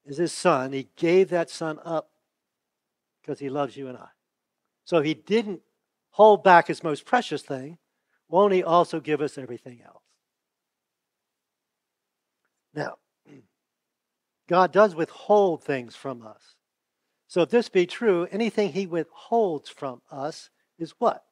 is 0.04 0.18
his 0.18 0.32
son. 0.32 0.72
He 0.72 0.88
gave 0.96 1.30
that 1.30 1.50
son 1.50 1.78
up 1.84 2.10
because 3.20 3.38
he 3.38 3.48
loves 3.48 3.76
you 3.76 3.88
and 3.88 3.96
I. 3.96 4.08
So 4.84 4.98
if 4.98 5.04
he 5.04 5.14
didn't 5.14 5.62
hold 6.14 6.44
back 6.44 6.68
his 6.68 6.84
most 6.84 7.04
precious 7.04 7.42
thing. 7.42 7.76
Won't 8.28 8.52
he 8.52 8.62
also 8.62 9.00
give 9.00 9.20
us 9.20 9.36
everything 9.36 9.80
else? 9.84 10.02
Now, 12.72 12.98
God 14.48 14.72
does 14.72 14.94
withhold 14.94 15.64
things 15.64 15.96
from 15.96 16.26
us. 16.26 16.56
So 17.26 17.42
if 17.42 17.50
this 17.50 17.68
be 17.68 17.86
true, 17.86 18.28
anything 18.30 18.72
he 18.72 18.86
withholds 18.86 19.70
from 19.70 20.02
us 20.10 20.50
is 20.78 20.94
what? 20.98 21.24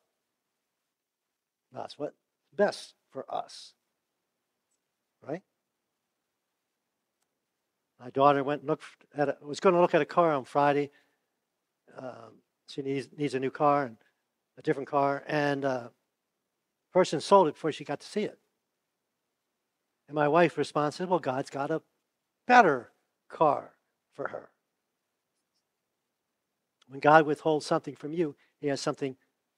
That's 1.73 1.99
what's 1.99 2.17
best 2.57 2.95
for 3.11 3.25
us. 3.33 3.75
Right? 5.27 5.43
My 8.01 8.11
daughter 8.11 8.43
went 8.43 8.63
and 8.63 8.69
looked 8.69 8.85
at 9.15 9.29
a, 9.29 9.37
was 9.43 9.61
going 9.61 9.75
to 9.75 9.81
look 9.81 9.95
at 9.95 10.03
a 10.03 10.07
car 10.07 10.33
on 10.33 10.45
Friday. 10.45 10.91
Um, 11.97 12.41
she 12.69 12.83
needs 12.83 13.09
needs 13.17 13.35
a 13.35 13.41
new 13.41 13.51
car 13.51 13.85
and 13.85 13.97
a 14.59 14.63
different 14.63 14.89
car, 14.89 15.23
and 15.27 15.65
uh, 15.65 15.89
person 16.93 17.21
sold 17.21 17.49
it 17.49 17.55
before 17.55 17.73
she 17.73 17.85
got 17.85 18.01
to 18.01 18.07
see 18.07 18.23
it. 18.23 18.39
And 20.09 20.15
my 20.15 20.27
wife 20.27 20.59
responded, 20.59 21.09
"Well, 21.09 21.21
God's 21.21 21.51
got 21.51 21.71
a 21.71 21.83
better 22.47 22.92
car 23.33 23.73
for 24.13 24.29
her. 24.29 24.51
When 26.89 27.01
God 27.01 27.27
withholds 27.27 27.67
something 27.67 27.97
from 27.97 28.13
you, 28.13 28.37
He 28.61 28.69
has 28.69 28.81
something 28.81 29.17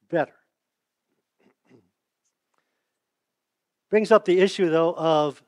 better." 0.08 0.34
Brings 3.90 4.12
up 4.12 4.24
the 4.24 4.40
issue, 4.40 4.70
though, 4.70 4.94
of 4.94 5.42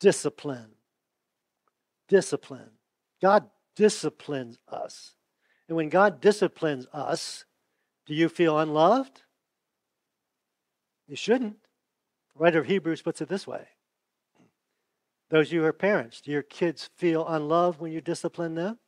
discipline 0.00 0.76
discipline. 2.08 2.70
God 3.20 3.48
disciplines 3.74 4.58
us. 4.68 5.14
And 5.68 5.76
when 5.76 5.88
God 5.88 6.20
disciplines 6.20 6.86
us, 6.92 7.44
do 8.06 8.14
you 8.14 8.28
feel 8.28 8.58
unloved? 8.58 9.22
You 11.08 11.16
shouldn't. 11.16 11.56
The 12.34 12.38
writer 12.42 12.60
of 12.60 12.66
Hebrews 12.66 13.02
puts 13.02 13.20
it 13.20 13.28
this 13.28 13.46
way 13.46 13.66
Those 15.28 15.48
of 15.48 15.52
you 15.54 15.60
who 15.60 15.66
are 15.66 15.72
parents, 15.72 16.20
do 16.20 16.30
your 16.30 16.42
kids 16.42 16.88
feel 16.96 17.26
unloved 17.26 17.80
when 17.80 17.92
you 17.92 18.00
discipline 18.00 18.54
them? 18.54 18.78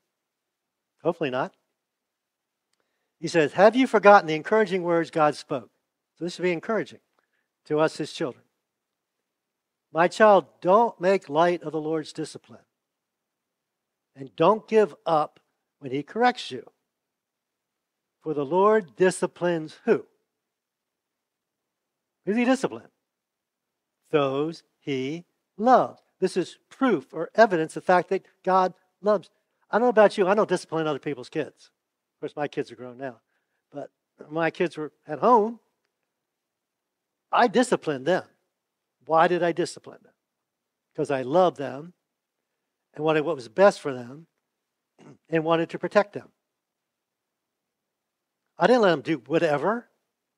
Hopefully 1.02 1.30
not. 1.30 1.54
He 3.18 3.28
says, 3.28 3.54
Have 3.54 3.74
you 3.74 3.86
forgotten 3.86 4.28
the 4.28 4.34
encouraging 4.34 4.82
words 4.82 5.10
God 5.10 5.34
spoke? 5.34 5.70
So 6.16 6.24
this 6.24 6.36
should 6.36 6.42
be 6.42 6.52
encouraging 6.52 7.00
to 7.66 7.80
us, 7.80 7.96
his 7.96 8.12
children. 8.12 8.44
My 9.92 10.06
child, 10.06 10.46
don't 10.60 11.00
make 11.00 11.28
light 11.28 11.62
of 11.62 11.72
the 11.72 11.80
Lord's 11.80 12.12
discipline. 12.12 12.60
And 14.14 14.34
don't 14.36 14.68
give 14.68 14.94
up 15.06 15.40
when 15.78 15.92
he 15.92 16.02
corrects 16.02 16.50
you. 16.50 16.70
For 18.22 18.34
the 18.34 18.44
Lord 18.44 18.96
disciplines 18.96 19.78
who? 19.84 20.04
Who's 22.26 22.36
he 22.36 22.44
discipline? 22.44 22.88
Those 24.10 24.62
he 24.80 25.24
loves. 25.56 26.02
This 26.20 26.36
is 26.36 26.58
proof 26.68 27.12
or 27.12 27.30
evidence 27.34 27.74
the 27.74 27.80
fact 27.80 28.08
that 28.08 28.26
God 28.42 28.74
loves. 29.00 29.30
I 29.70 29.76
don't 29.78 29.86
know 29.86 29.90
about 29.90 30.18
you, 30.18 30.26
I 30.26 30.34
don't 30.34 30.48
discipline 30.48 30.86
other 30.86 30.98
people's 30.98 31.28
kids. 31.28 31.70
Of 32.16 32.20
course, 32.20 32.36
my 32.36 32.48
kids 32.48 32.72
are 32.72 32.76
grown 32.76 32.98
now. 32.98 33.20
But 33.72 33.90
my 34.30 34.50
kids 34.50 34.76
were 34.76 34.92
at 35.06 35.20
home, 35.20 35.60
I 37.30 37.46
disciplined 37.46 38.06
them. 38.06 38.24
Why 39.06 39.28
did 39.28 39.42
I 39.42 39.52
discipline 39.52 40.00
them? 40.02 40.12
Because 40.92 41.10
I 41.10 41.22
love 41.22 41.56
them 41.56 41.92
and 42.94 43.04
wanted 43.04 43.24
what 43.24 43.36
was 43.36 43.48
best 43.48 43.80
for 43.80 43.94
them 43.94 44.26
and 45.28 45.44
wanted 45.44 45.70
to 45.70 45.78
protect 45.78 46.14
them. 46.14 46.30
I 48.58 48.66
didn't 48.66 48.82
let 48.82 48.90
them 48.90 49.02
do 49.02 49.22
whatever. 49.26 49.88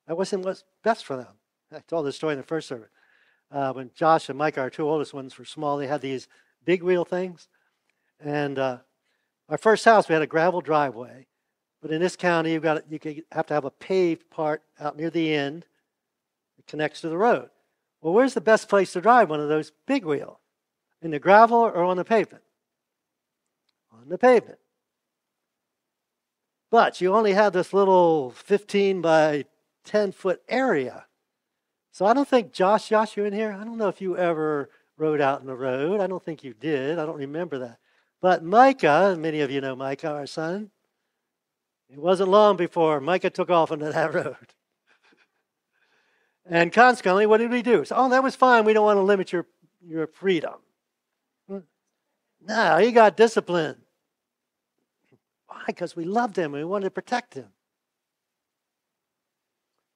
That 0.06 0.16
wasn't 0.16 0.44
what's 0.44 0.64
best 0.82 1.04
for 1.04 1.16
them. 1.16 1.34
I 1.72 1.78
told 1.80 2.06
this 2.06 2.16
story 2.16 2.32
in 2.32 2.38
the 2.38 2.44
first 2.44 2.68
service. 2.68 2.90
Uh, 3.50 3.72
when 3.72 3.90
Josh 3.94 4.28
and 4.28 4.38
Mike, 4.38 4.58
our 4.58 4.70
two 4.70 4.88
oldest 4.88 5.12
ones, 5.12 5.38
were 5.38 5.44
small, 5.44 5.76
they 5.76 5.86
had 5.86 6.00
these 6.00 6.28
big 6.64 6.82
wheel 6.82 7.04
things. 7.04 7.48
And 8.20 8.58
uh, 8.58 8.78
our 9.48 9.58
first 9.58 9.84
house, 9.84 10.08
we 10.08 10.12
had 10.12 10.22
a 10.22 10.26
gravel 10.26 10.60
driveway. 10.60 11.26
But 11.80 11.90
in 11.90 12.00
this 12.00 12.16
county, 12.16 12.52
you've 12.52 12.62
got 12.62 12.84
you 12.90 13.22
have 13.32 13.46
to 13.46 13.54
have 13.54 13.64
a 13.64 13.70
paved 13.70 14.30
part 14.30 14.62
out 14.78 14.96
near 14.96 15.10
the 15.10 15.34
end. 15.34 15.66
that 16.56 16.66
connects 16.66 17.00
to 17.00 17.08
the 17.08 17.16
road. 17.16 17.48
Well, 18.00 18.12
where's 18.12 18.34
the 18.34 18.40
best 18.40 18.68
place 18.68 18.92
to 18.92 19.00
drive 19.00 19.30
one 19.30 19.40
of 19.40 19.48
those 19.48 19.72
big 19.86 20.04
wheel? 20.04 20.40
In 21.02 21.10
the 21.10 21.18
gravel 21.18 21.58
or 21.58 21.82
on 21.82 21.96
the 21.96 22.04
pavement? 22.04 22.44
On 23.92 24.08
the 24.08 24.18
pavement. 24.18 24.58
But 26.70 27.00
you 27.00 27.14
only 27.14 27.32
have 27.32 27.52
this 27.52 27.72
little 27.72 28.30
15 28.30 29.00
by 29.00 29.46
10 29.84 30.12
foot 30.12 30.42
area. 30.48 31.06
So 32.00 32.06
I 32.06 32.14
don't 32.14 32.26
think 32.26 32.54
Josh, 32.54 32.88
Josh, 32.88 33.14
you 33.18 33.26
in 33.26 33.34
here? 33.34 33.52
I 33.52 33.62
don't 33.62 33.76
know 33.76 33.88
if 33.88 34.00
you 34.00 34.16
ever 34.16 34.70
rode 34.96 35.20
out 35.20 35.42
in 35.42 35.46
the 35.46 35.54
road. 35.54 36.00
I 36.00 36.06
don't 36.06 36.24
think 36.24 36.42
you 36.42 36.54
did. 36.54 36.98
I 36.98 37.04
don't 37.04 37.18
remember 37.18 37.58
that. 37.58 37.76
But 38.22 38.42
Micah, 38.42 39.14
many 39.18 39.42
of 39.42 39.50
you 39.50 39.60
know 39.60 39.76
Micah, 39.76 40.12
our 40.12 40.26
son, 40.26 40.70
it 41.90 41.98
wasn't 41.98 42.30
long 42.30 42.56
before 42.56 43.02
Micah 43.02 43.28
took 43.28 43.50
off 43.50 43.70
onto 43.70 43.92
that 43.92 44.14
road. 44.14 44.34
and 46.46 46.72
consequently, 46.72 47.26
what 47.26 47.36
did 47.36 47.50
we 47.50 47.60
do? 47.60 47.84
So, 47.84 47.96
oh, 47.98 48.08
that 48.08 48.22
was 48.22 48.34
fine. 48.34 48.64
We 48.64 48.72
don't 48.72 48.86
want 48.86 48.96
to 48.96 49.02
limit 49.02 49.30
your, 49.30 49.44
your 49.86 50.06
freedom. 50.06 50.54
Hmm. 51.50 51.58
No, 52.40 52.78
he 52.78 52.92
got 52.92 53.18
disciplined. 53.18 53.82
Why? 55.48 55.64
Because 55.66 55.94
we 55.94 56.06
loved 56.06 56.38
him 56.38 56.52
we 56.52 56.64
wanted 56.64 56.84
to 56.84 56.92
protect 56.92 57.34
him. 57.34 57.48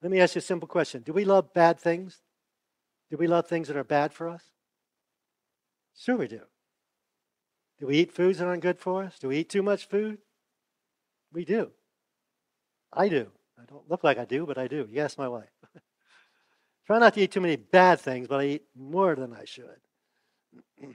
Let 0.05 0.11
me 0.11 0.19
ask 0.19 0.35
you 0.35 0.39
a 0.39 0.43
simple 0.43 0.67
question 0.67 1.01
Do 1.01 1.13
we 1.13 1.25
love 1.25 1.51
bad 1.51 1.79
things? 1.79 2.21
Do 3.09 3.17
we 3.17 3.25
love 3.25 3.47
things 3.47 3.69
that 3.69 3.75
are 3.75 3.83
bad 3.83 4.13
for 4.13 4.29
us? 4.29 4.43
Sure, 5.97 6.15
we 6.15 6.27
do. 6.27 6.41
Do 7.79 7.87
we 7.87 7.97
eat 7.97 8.11
foods 8.11 8.37
that 8.37 8.45
aren't 8.45 8.61
good 8.61 8.77
for 8.77 9.03
us? 9.03 9.17
Do 9.17 9.29
we 9.29 9.37
eat 9.37 9.49
too 9.49 9.63
much 9.63 9.87
food? 9.87 10.19
We 11.33 11.43
do. 11.43 11.71
I 12.93 13.09
do. 13.09 13.31
I 13.59 13.65
don't 13.65 13.89
look 13.89 14.03
like 14.03 14.19
I 14.19 14.25
do, 14.25 14.45
but 14.45 14.59
I 14.59 14.67
do. 14.67 14.87
Yes, 14.91 15.17
my 15.17 15.27
wife. 15.27 15.49
Try 16.85 16.99
not 16.99 17.15
to 17.15 17.21
eat 17.21 17.31
too 17.31 17.41
many 17.41 17.55
bad 17.55 17.99
things, 17.99 18.27
but 18.27 18.41
I 18.41 18.45
eat 18.45 18.65
more 18.75 19.15
than 19.15 19.33
I 19.33 19.45
should. 19.45 19.79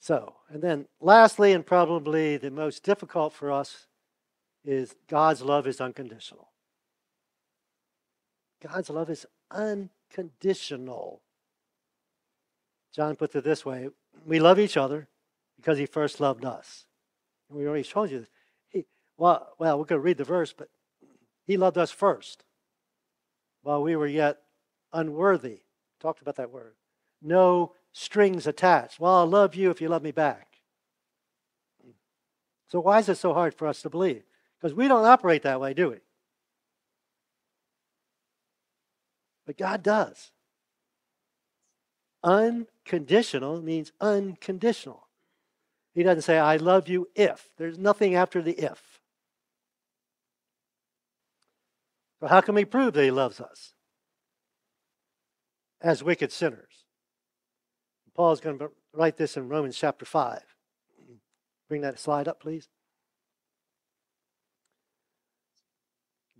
so, 0.00 0.34
and 0.48 0.60
then 0.60 0.88
lastly, 1.00 1.52
and 1.52 1.64
probably 1.64 2.36
the 2.36 2.50
most 2.50 2.82
difficult 2.82 3.32
for 3.32 3.52
us, 3.52 3.86
is 4.64 4.96
God's 5.06 5.40
love 5.40 5.68
is 5.68 5.80
unconditional. 5.80 6.48
God's 8.66 8.90
love 8.90 9.10
is 9.10 9.26
unconditional. 9.50 11.20
John 12.94 13.16
puts 13.16 13.34
it 13.34 13.44
this 13.44 13.64
way 13.64 13.88
We 14.24 14.38
love 14.38 14.58
each 14.58 14.76
other 14.76 15.08
because 15.56 15.78
he 15.78 15.86
first 15.86 16.20
loved 16.20 16.44
us. 16.44 16.86
We 17.50 17.66
already 17.66 17.84
told 17.84 18.10
you 18.10 18.20
this. 18.20 18.28
He, 18.68 18.86
well, 19.16 19.48
well, 19.58 19.78
we're 19.78 19.84
going 19.84 20.00
to 20.00 20.04
read 20.04 20.16
the 20.16 20.24
verse, 20.24 20.54
but 20.56 20.68
he 21.46 21.56
loved 21.56 21.76
us 21.76 21.90
first 21.90 22.44
while 23.62 23.82
we 23.82 23.96
were 23.96 24.06
yet 24.06 24.38
unworthy. 24.92 25.60
Talked 26.00 26.22
about 26.22 26.36
that 26.36 26.50
word. 26.50 26.74
No 27.20 27.72
strings 27.92 28.46
attached. 28.46 28.98
Well, 28.98 29.14
I'll 29.14 29.26
love 29.26 29.54
you 29.54 29.70
if 29.70 29.80
you 29.80 29.88
love 29.88 30.02
me 30.02 30.10
back. 30.10 30.58
So, 32.68 32.80
why 32.80 32.98
is 32.98 33.08
it 33.08 33.16
so 33.16 33.34
hard 33.34 33.54
for 33.54 33.66
us 33.66 33.82
to 33.82 33.90
believe? 33.90 34.22
Because 34.58 34.74
we 34.74 34.88
don't 34.88 35.04
operate 35.04 35.42
that 35.42 35.60
way, 35.60 35.74
do 35.74 35.90
we? 35.90 35.96
But 39.46 39.58
God 39.58 39.82
does. 39.82 40.30
Unconditional 42.22 43.60
means 43.60 43.92
unconditional. 44.00 45.08
He 45.94 46.02
doesn't 46.02 46.22
say, 46.22 46.38
I 46.38 46.56
love 46.56 46.88
you 46.88 47.08
if. 47.14 47.50
There's 47.58 47.78
nothing 47.78 48.14
after 48.14 48.42
the 48.42 48.52
if. 48.52 49.00
So, 52.20 52.26
how 52.26 52.40
can 52.40 52.54
we 52.54 52.64
prove 52.64 52.94
that 52.94 53.04
He 53.04 53.10
loves 53.10 53.40
us? 53.40 53.74
As 55.80 56.02
wicked 56.02 56.32
sinners. 56.32 56.84
Paul's 58.14 58.40
going 58.40 58.58
to 58.60 58.70
write 58.92 59.16
this 59.16 59.36
in 59.36 59.48
Romans 59.48 59.76
chapter 59.76 60.04
5. 60.04 60.40
Bring 61.68 61.82
that 61.82 61.98
slide 61.98 62.28
up, 62.28 62.40
please. 62.40 62.68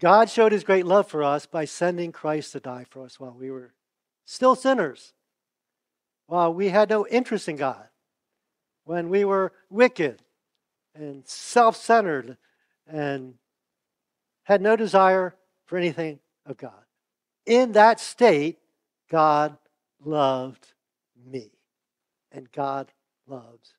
God 0.00 0.28
showed 0.28 0.52
his 0.52 0.64
great 0.64 0.86
love 0.86 1.08
for 1.08 1.22
us 1.22 1.46
by 1.46 1.64
sending 1.64 2.12
Christ 2.12 2.52
to 2.52 2.60
die 2.60 2.84
for 2.88 3.04
us 3.04 3.20
while 3.20 3.36
we 3.38 3.50
were 3.50 3.72
still 4.24 4.54
sinners, 4.54 5.12
while 6.26 6.52
we 6.52 6.68
had 6.68 6.90
no 6.90 7.06
interest 7.06 7.48
in 7.48 7.56
God, 7.56 7.86
when 8.84 9.08
we 9.08 9.24
were 9.24 9.52
wicked 9.70 10.22
and 10.94 11.26
self 11.26 11.76
centered 11.76 12.36
and 12.86 13.34
had 14.44 14.60
no 14.60 14.76
desire 14.76 15.34
for 15.64 15.78
anything 15.78 16.18
of 16.44 16.56
God. 16.56 16.84
In 17.46 17.72
that 17.72 18.00
state, 18.00 18.58
God 19.10 19.56
loved 20.04 20.72
me, 21.30 21.50
and 22.32 22.50
God 22.50 22.92
loves 23.26 23.74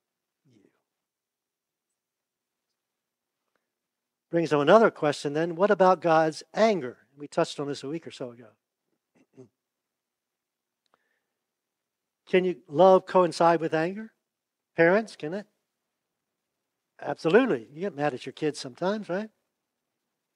Brings 4.36 4.52
up 4.52 4.60
another 4.60 4.92
question 4.92 5.32
then 5.32 5.56
what 5.56 5.72
about 5.72 6.02
God's 6.02 6.44
anger? 6.54 6.98
We 7.18 7.26
touched 7.26 7.58
on 7.58 7.70
this 7.70 7.86
a 7.86 7.88
week 7.88 8.06
or 8.06 8.12
so 8.12 8.32
ago. 8.32 8.48
Can 12.28 12.44
you 12.44 12.58
love 12.68 13.06
coincide 13.06 13.62
with 13.62 13.74
anger? 13.74 14.12
Parents, 14.76 15.16
can 15.16 15.34
it? 15.34 15.46
Absolutely. 17.02 17.70
You 17.74 17.80
get 17.80 17.96
mad 17.96 18.14
at 18.14 18.26
your 18.26 18.34
kids 18.34 18.60
sometimes, 18.60 19.08
right? 19.08 19.30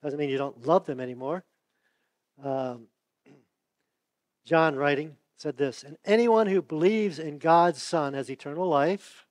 Doesn't 0.02 0.18
mean 0.18 0.30
you 0.30 0.38
don't 0.38 0.66
love 0.66 0.86
them 0.86 1.02
anymore. 1.02 1.44
Um, 2.42 2.88
John, 4.46 4.78
writing, 4.78 5.18
said 5.36 5.58
this 5.58 5.84
And 5.84 5.98
anyone 6.06 6.48
who 6.48 6.62
believes 6.62 7.20
in 7.20 7.38
God's 7.38 7.84
Son 7.84 8.14
has 8.14 8.32
eternal 8.32 8.70
life. 8.70 9.26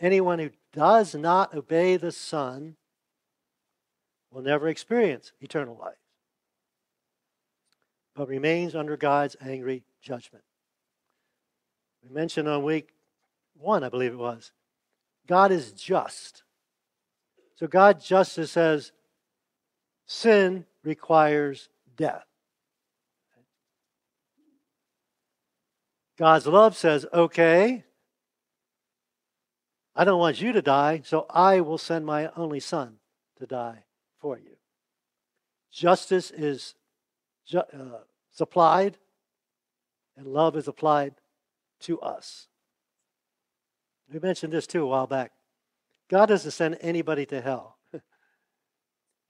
Anyone 0.00 0.38
who 0.38 0.48
does 0.72 1.14
not 1.14 1.54
obey 1.54 1.98
the 1.98 2.10
Son 2.10 2.76
will 4.30 4.42
never 4.42 4.68
experience 4.68 5.32
eternal 5.40 5.76
life, 5.76 5.94
but 8.14 8.28
remains 8.28 8.74
under 8.74 8.96
God's 8.96 9.36
angry 9.40 9.84
judgment. 10.02 10.44
We 12.02 12.14
mentioned 12.14 12.48
on 12.48 12.62
week 12.62 12.90
one, 13.58 13.82
I 13.82 13.88
believe 13.88 14.12
it 14.12 14.18
was, 14.18 14.52
God 15.26 15.50
is 15.50 15.72
just. 15.72 16.42
So 17.56 17.66
God's 17.66 18.06
justice 18.06 18.52
says 18.52 18.92
sin 20.06 20.66
requires 20.84 21.68
death. 21.96 22.26
God's 26.18 26.46
love 26.46 26.76
says, 26.76 27.06
okay, 27.12 27.84
I 29.94 30.04
don't 30.04 30.20
want 30.20 30.40
you 30.40 30.52
to 30.52 30.62
die, 30.62 31.02
so 31.04 31.26
I 31.30 31.60
will 31.60 31.78
send 31.78 32.04
my 32.04 32.30
only 32.36 32.60
son 32.60 32.96
to 33.38 33.46
die 33.46 33.85
for 34.26 34.38
you. 34.38 34.56
Justice 35.70 36.32
is 36.32 36.74
ju- 37.46 37.60
uh, 37.60 38.00
supplied, 38.32 38.98
and 40.16 40.26
love 40.26 40.56
is 40.56 40.66
applied 40.66 41.14
to 41.78 42.00
us. 42.00 42.48
We 44.12 44.18
mentioned 44.18 44.52
this 44.52 44.66
too 44.66 44.82
a 44.82 44.86
while 44.86 45.06
back. 45.06 45.30
God 46.08 46.26
doesn't 46.26 46.50
send 46.50 46.76
anybody 46.80 47.24
to 47.26 47.40
hell, 47.40 47.76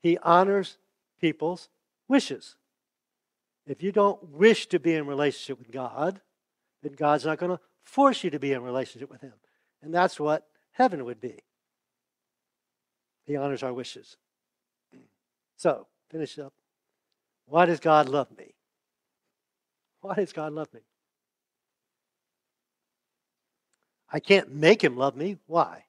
He 0.01 0.17
honors 0.23 0.79
people's 1.21 1.69
wishes. 2.07 2.55
If 3.67 3.83
you 3.83 3.91
don't 3.91 4.31
wish 4.31 4.65
to 4.69 4.79
be 4.79 4.95
in 4.95 5.05
relationship 5.05 5.59
with 5.59 5.71
God, 5.71 6.21
then 6.81 6.93
God's 6.93 7.25
not 7.25 7.37
going 7.37 7.55
to 7.55 7.59
force 7.83 8.23
you 8.23 8.31
to 8.31 8.39
be 8.39 8.51
in 8.51 8.63
relationship 8.63 9.11
with 9.11 9.21
Him. 9.21 9.33
And 9.83 9.93
that's 9.93 10.19
what 10.19 10.47
heaven 10.71 11.05
would 11.05 11.21
be. 11.21 11.43
He 13.25 13.35
honors 13.35 13.61
our 13.61 13.73
wishes. 13.73 14.17
So, 15.57 15.87
finish 16.09 16.37
up. 16.37 16.53
Why 17.47 17.65
does 17.65 17.79
God 17.79 18.07
love 18.07 18.29
me? 18.37 18.53
Why 20.01 20.15
does 20.15 20.31
God 20.31 20.53
love 20.53 20.71
me? 20.73 20.81
I 24.11 24.19
can't 24.19 24.53
make 24.53 24.83
him 24.83 24.95
love 24.95 25.15
me. 25.15 25.37
Why? 25.47 25.85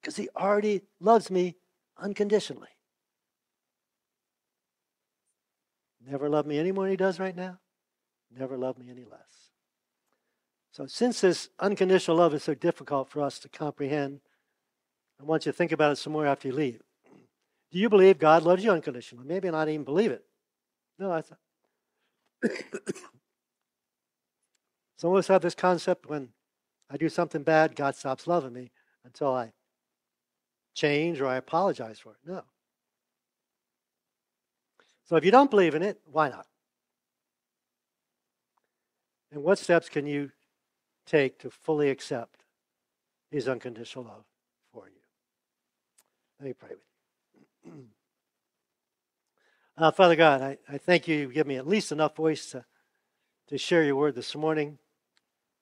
Because 0.00 0.16
he 0.16 0.28
already 0.36 0.82
loves 1.00 1.30
me 1.30 1.54
unconditionally. 1.96 2.68
Never 6.04 6.28
loved 6.28 6.48
me 6.48 6.58
any 6.58 6.72
more 6.72 6.84
than 6.84 6.90
he 6.90 6.96
does 6.96 7.20
right 7.20 7.36
now. 7.36 7.58
Never 8.36 8.58
loved 8.58 8.78
me 8.78 8.90
any 8.90 9.04
less. 9.04 9.50
So, 10.72 10.86
since 10.86 11.20
this 11.20 11.50
unconditional 11.60 12.16
love 12.16 12.34
is 12.34 12.42
so 12.42 12.54
difficult 12.54 13.10
for 13.10 13.22
us 13.22 13.38
to 13.40 13.48
comprehend, 13.48 14.20
I 15.20 15.24
want 15.24 15.46
you 15.46 15.52
to 15.52 15.56
think 15.56 15.70
about 15.70 15.92
it 15.92 15.96
some 15.96 16.12
more 16.12 16.26
after 16.26 16.48
you 16.48 16.54
leave. 16.54 16.82
Do 17.72 17.78
you 17.78 17.88
believe 17.88 18.18
God 18.18 18.42
loves 18.42 18.62
you 18.62 18.70
unconditionally? 18.70 19.26
Maybe 19.26 19.50
not 19.50 19.68
even 19.68 19.84
believe 19.84 20.10
it. 20.10 20.24
No, 20.98 21.20
thought. 21.22 21.38
Some 24.98 25.10
of 25.10 25.16
us 25.16 25.28
have 25.28 25.42
this 25.42 25.54
concept 25.54 26.06
when 26.06 26.28
I 26.90 26.98
do 26.98 27.08
something 27.08 27.42
bad, 27.42 27.74
God 27.74 27.96
stops 27.96 28.26
loving 28.26 28.52
me 28.52 28.70
until 29.04 29.34
I 29.34 29.52
change 30.74 31.20
or 31.20 31.26
I 31.26 31.36
apologize 31.36 31.98
for 31.98 32.10
it. 32.12 32.18
No. 32.26 32.42
So 35.04 35.16
if 35.16 35.24
you 35.24 35.30
don't 35.30 35.50
believe 35.50 35.74
in 35.74 35.82
it, 35.82 35.98
why 36.04 36.28
not? 36.28 36.46
And 39.32 39.42
what 39.42 39.58
steps 39.58 39.88
can 39.88 40.06
you 40.06 40.30
take 41.06 41.38
to 41.38 41.50
fully 41.50 41.88
accept 41.88 42.44
his 43.30 43.48
unconditional 43.48 44.04
love 44.04 44.24
for 44.72 44.86
you? 44.86 45.00
Let 46.38 46.46
me 46.46 46.52
pray 46.52 46.68
with 46.70 46.78
you. 46.78 46.91
Uh, 49.74 49.90
Father 49.90 50.16
God, 50.16 50.42
I, 50.42 50.58
I 50.68 50.76
thank 50.76 51.08
you. 51.08 51.16
You 51.16 51.32
give 51.32 51.46
me 51.46 51.56
at 51.56 51.66
least 51.66 51.92
enough 51.92 52.14
voice 52.14 52.50
to, 52.50 52.64
to 53.48 53.56
share 53.56 53.82
your 53.82 53.96
word 53.96 54.14
this 54.14 54.36
morning. 54.36 54.78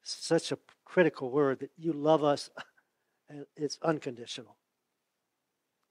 Such 0.02 0.50
a 0.50 0.58
critical 0.84 1.30
word 1.30 1.60
that 1.60 1.70
you 1.78 1.92
love 1.92 2.24
us, 2.24 2.50
and 3.30 3.46
it's 3.56 3.78
unconditional. 3.82 4.56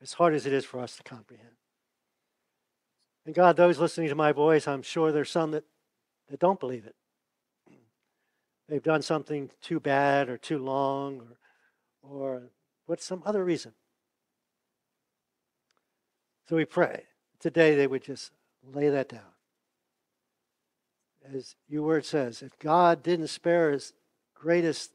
As 0.02 0.14
hard 0.14 0.34
as 0.34 0.46
it 0.46 0.52
is 0.52 0.66
for 0.66 0.82
us 0.82 0.98
to 0.98 1.04
comprehend. 1.04 1.56
And 3.26 3.34
God, 3.34 3.56
those 3.56 3.80
listening 3.80 4.10
to 4.10 4.16
my 4.16 4.34
voice, 4.34 4.68
I'm 4.68 4.82
sure 4.82 5.12
there's 5.12 5.32
some 5.32 5.52
that, 5.52 5.64
that 6.30 6.42
don't 6.42 6.60
believe 6.60 6.86
it. 6.86 6.96
They've 8.68 8.84
done 8.84 9.02
something 9.02 9.50
too 9.62 9.80
bad 9.80 10.28
or 10.30 10.38
too 10.38 10.58
long 10.58 11.22
or, 12.02 12.12
or 12.12 12.42
what's 12.86 13.06
some 13.06 13.24
other 13.26 13.46
reason. 13.46 13.74
So 16.50 16.56
we 16.56 16.66
pray 16.66 17.04
today 17.40 17.76
they 17.76 17.86
would 17.86 18.02
just 18.02 18.32
lay 18.74 18.90
that 18.90 19.08
down. 19.08 19.22
As 21.32 21.56
your 21.68 21.84
word 21.84 22.06
says, 22.06 22.42
if 22.42 22.58
God 22.58 23.04
didn't 23.04 23.28
spare 23.28 23.72
his 23.72 23.94
greatest, 24.34 24.90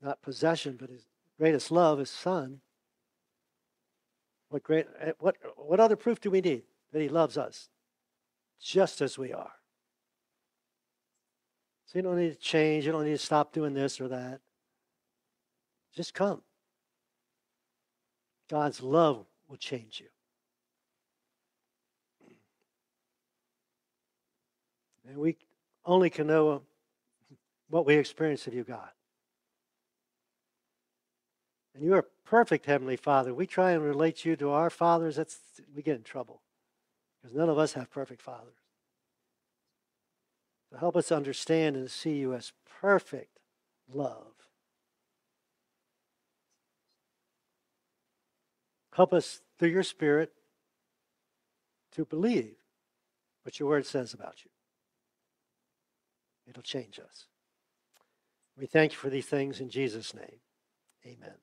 not 0.00 0.22
possession, 0.22 0.76
but 0.78 0.90
his 0.90 1.06
greatest 1.36 1.72
love, 1.72 1.98
his 1.98 2.10
son, 2.10 2.60
what 4.50 4.62
great 4.62 4.86
eh, 5.00 5.10
what 5.18 5.36
what 5.56 5.80
other 5.80 5.96
proof 5.96 6.20
do 6.20 6.30
we 6.30 6.40
need 6.40 6.62
that 6.92 7.02
he 7.02 7.08
loves 7.08 7.36
us 7.36 7.68
just 8.60 9.00
as 9.00 9.18
we 9.18 9.32
are? 9.32 9.54
So 11.86 11.98
you 11.98 12.02
don't 12.02 12.16
need 12.16 12.30
to 12.30 12.38
change, 12.38 12.86
you 12.86 12.92
don't 12.92 13.06
need 13.06 13.10
to 13.10 13.18
stop 13.18 13.52
doing 13.52 13.74
this 13.74 14.00
or 14.00 14.06
that. 14.06 14.40
Just 15.92 16.14
come. 16.14 16.42
God's 18.52 18.82
love 18.82 19.24
will 19.48 19.56
change 19.56 19.98
you. 19.98 20.08
And 25.08 25.16
we 25.16 25.38
only 25.86 26.10
can 26.10 26.26
know 26.26 26.60
what 27.70 27.86
we 27.86 27.94
experience 27.94 28.46
of 28.46 28.52
you, 28.52 28.62
God. 28.62 28.90
And 31.74 31.82
you 31.82 31.94
are 31.94 32.04
perfect, 32.26 32.66
Heavenly 32.66 32.96
Father. 32.96 33.32
We 33.32 33.46
try 33.46 33.70
and 33.70 33.82
relate 33.82 34.26
you 34.26 34.36
to 34.36 34.50
our 34.50 34.68
fathers, 34.68 35.16
that's 35.16 35.40
we 35.74 35.80
get 35.80 35.96
in 35.96 36.02
trouble. 36.02 36.42
Because 37.22 37.34
none 37.34 37.48
of 37.48 37.56
us 37.56 37.72
have 37.72 37.90
perfect 37.90 38.20
fathers. 38.20 38.58
So 40.70 40.76
help 40.76 40.94
us 40.94 41.10
understand 41.10 41.74
and 41.76 41.90
see 41.90 42.16
you 42.16 42.34
as 42.34 42.52
perfect 42.82 43.38
love. 43.90 44.31
Help 48.92 49.12
us 49.12 49.40
through 49.58 49.70
your 49.70 49.82
Spirit 49.82 50.32
to 51.92 52.04
believe 52.04 52.56
what 53.42 53.58
your 53.58 53.68
word 53.68 53.86
says 53.86 54.14
about 54.14 54.44
you. 54.44 54.50
It'll 56.48 56.62
change 56.62 56.98
us. 56.98 57.26
We 58.56 58.66
thank 58.66 58.92
you 58.92 58.98
for 58.98 59.10
these 59.10 59.26
things 59.26 59.60
in 59.60 59.70
Jesus' 59.70 60.14
name. 60.14 60.40
Amen. 61.06 61.36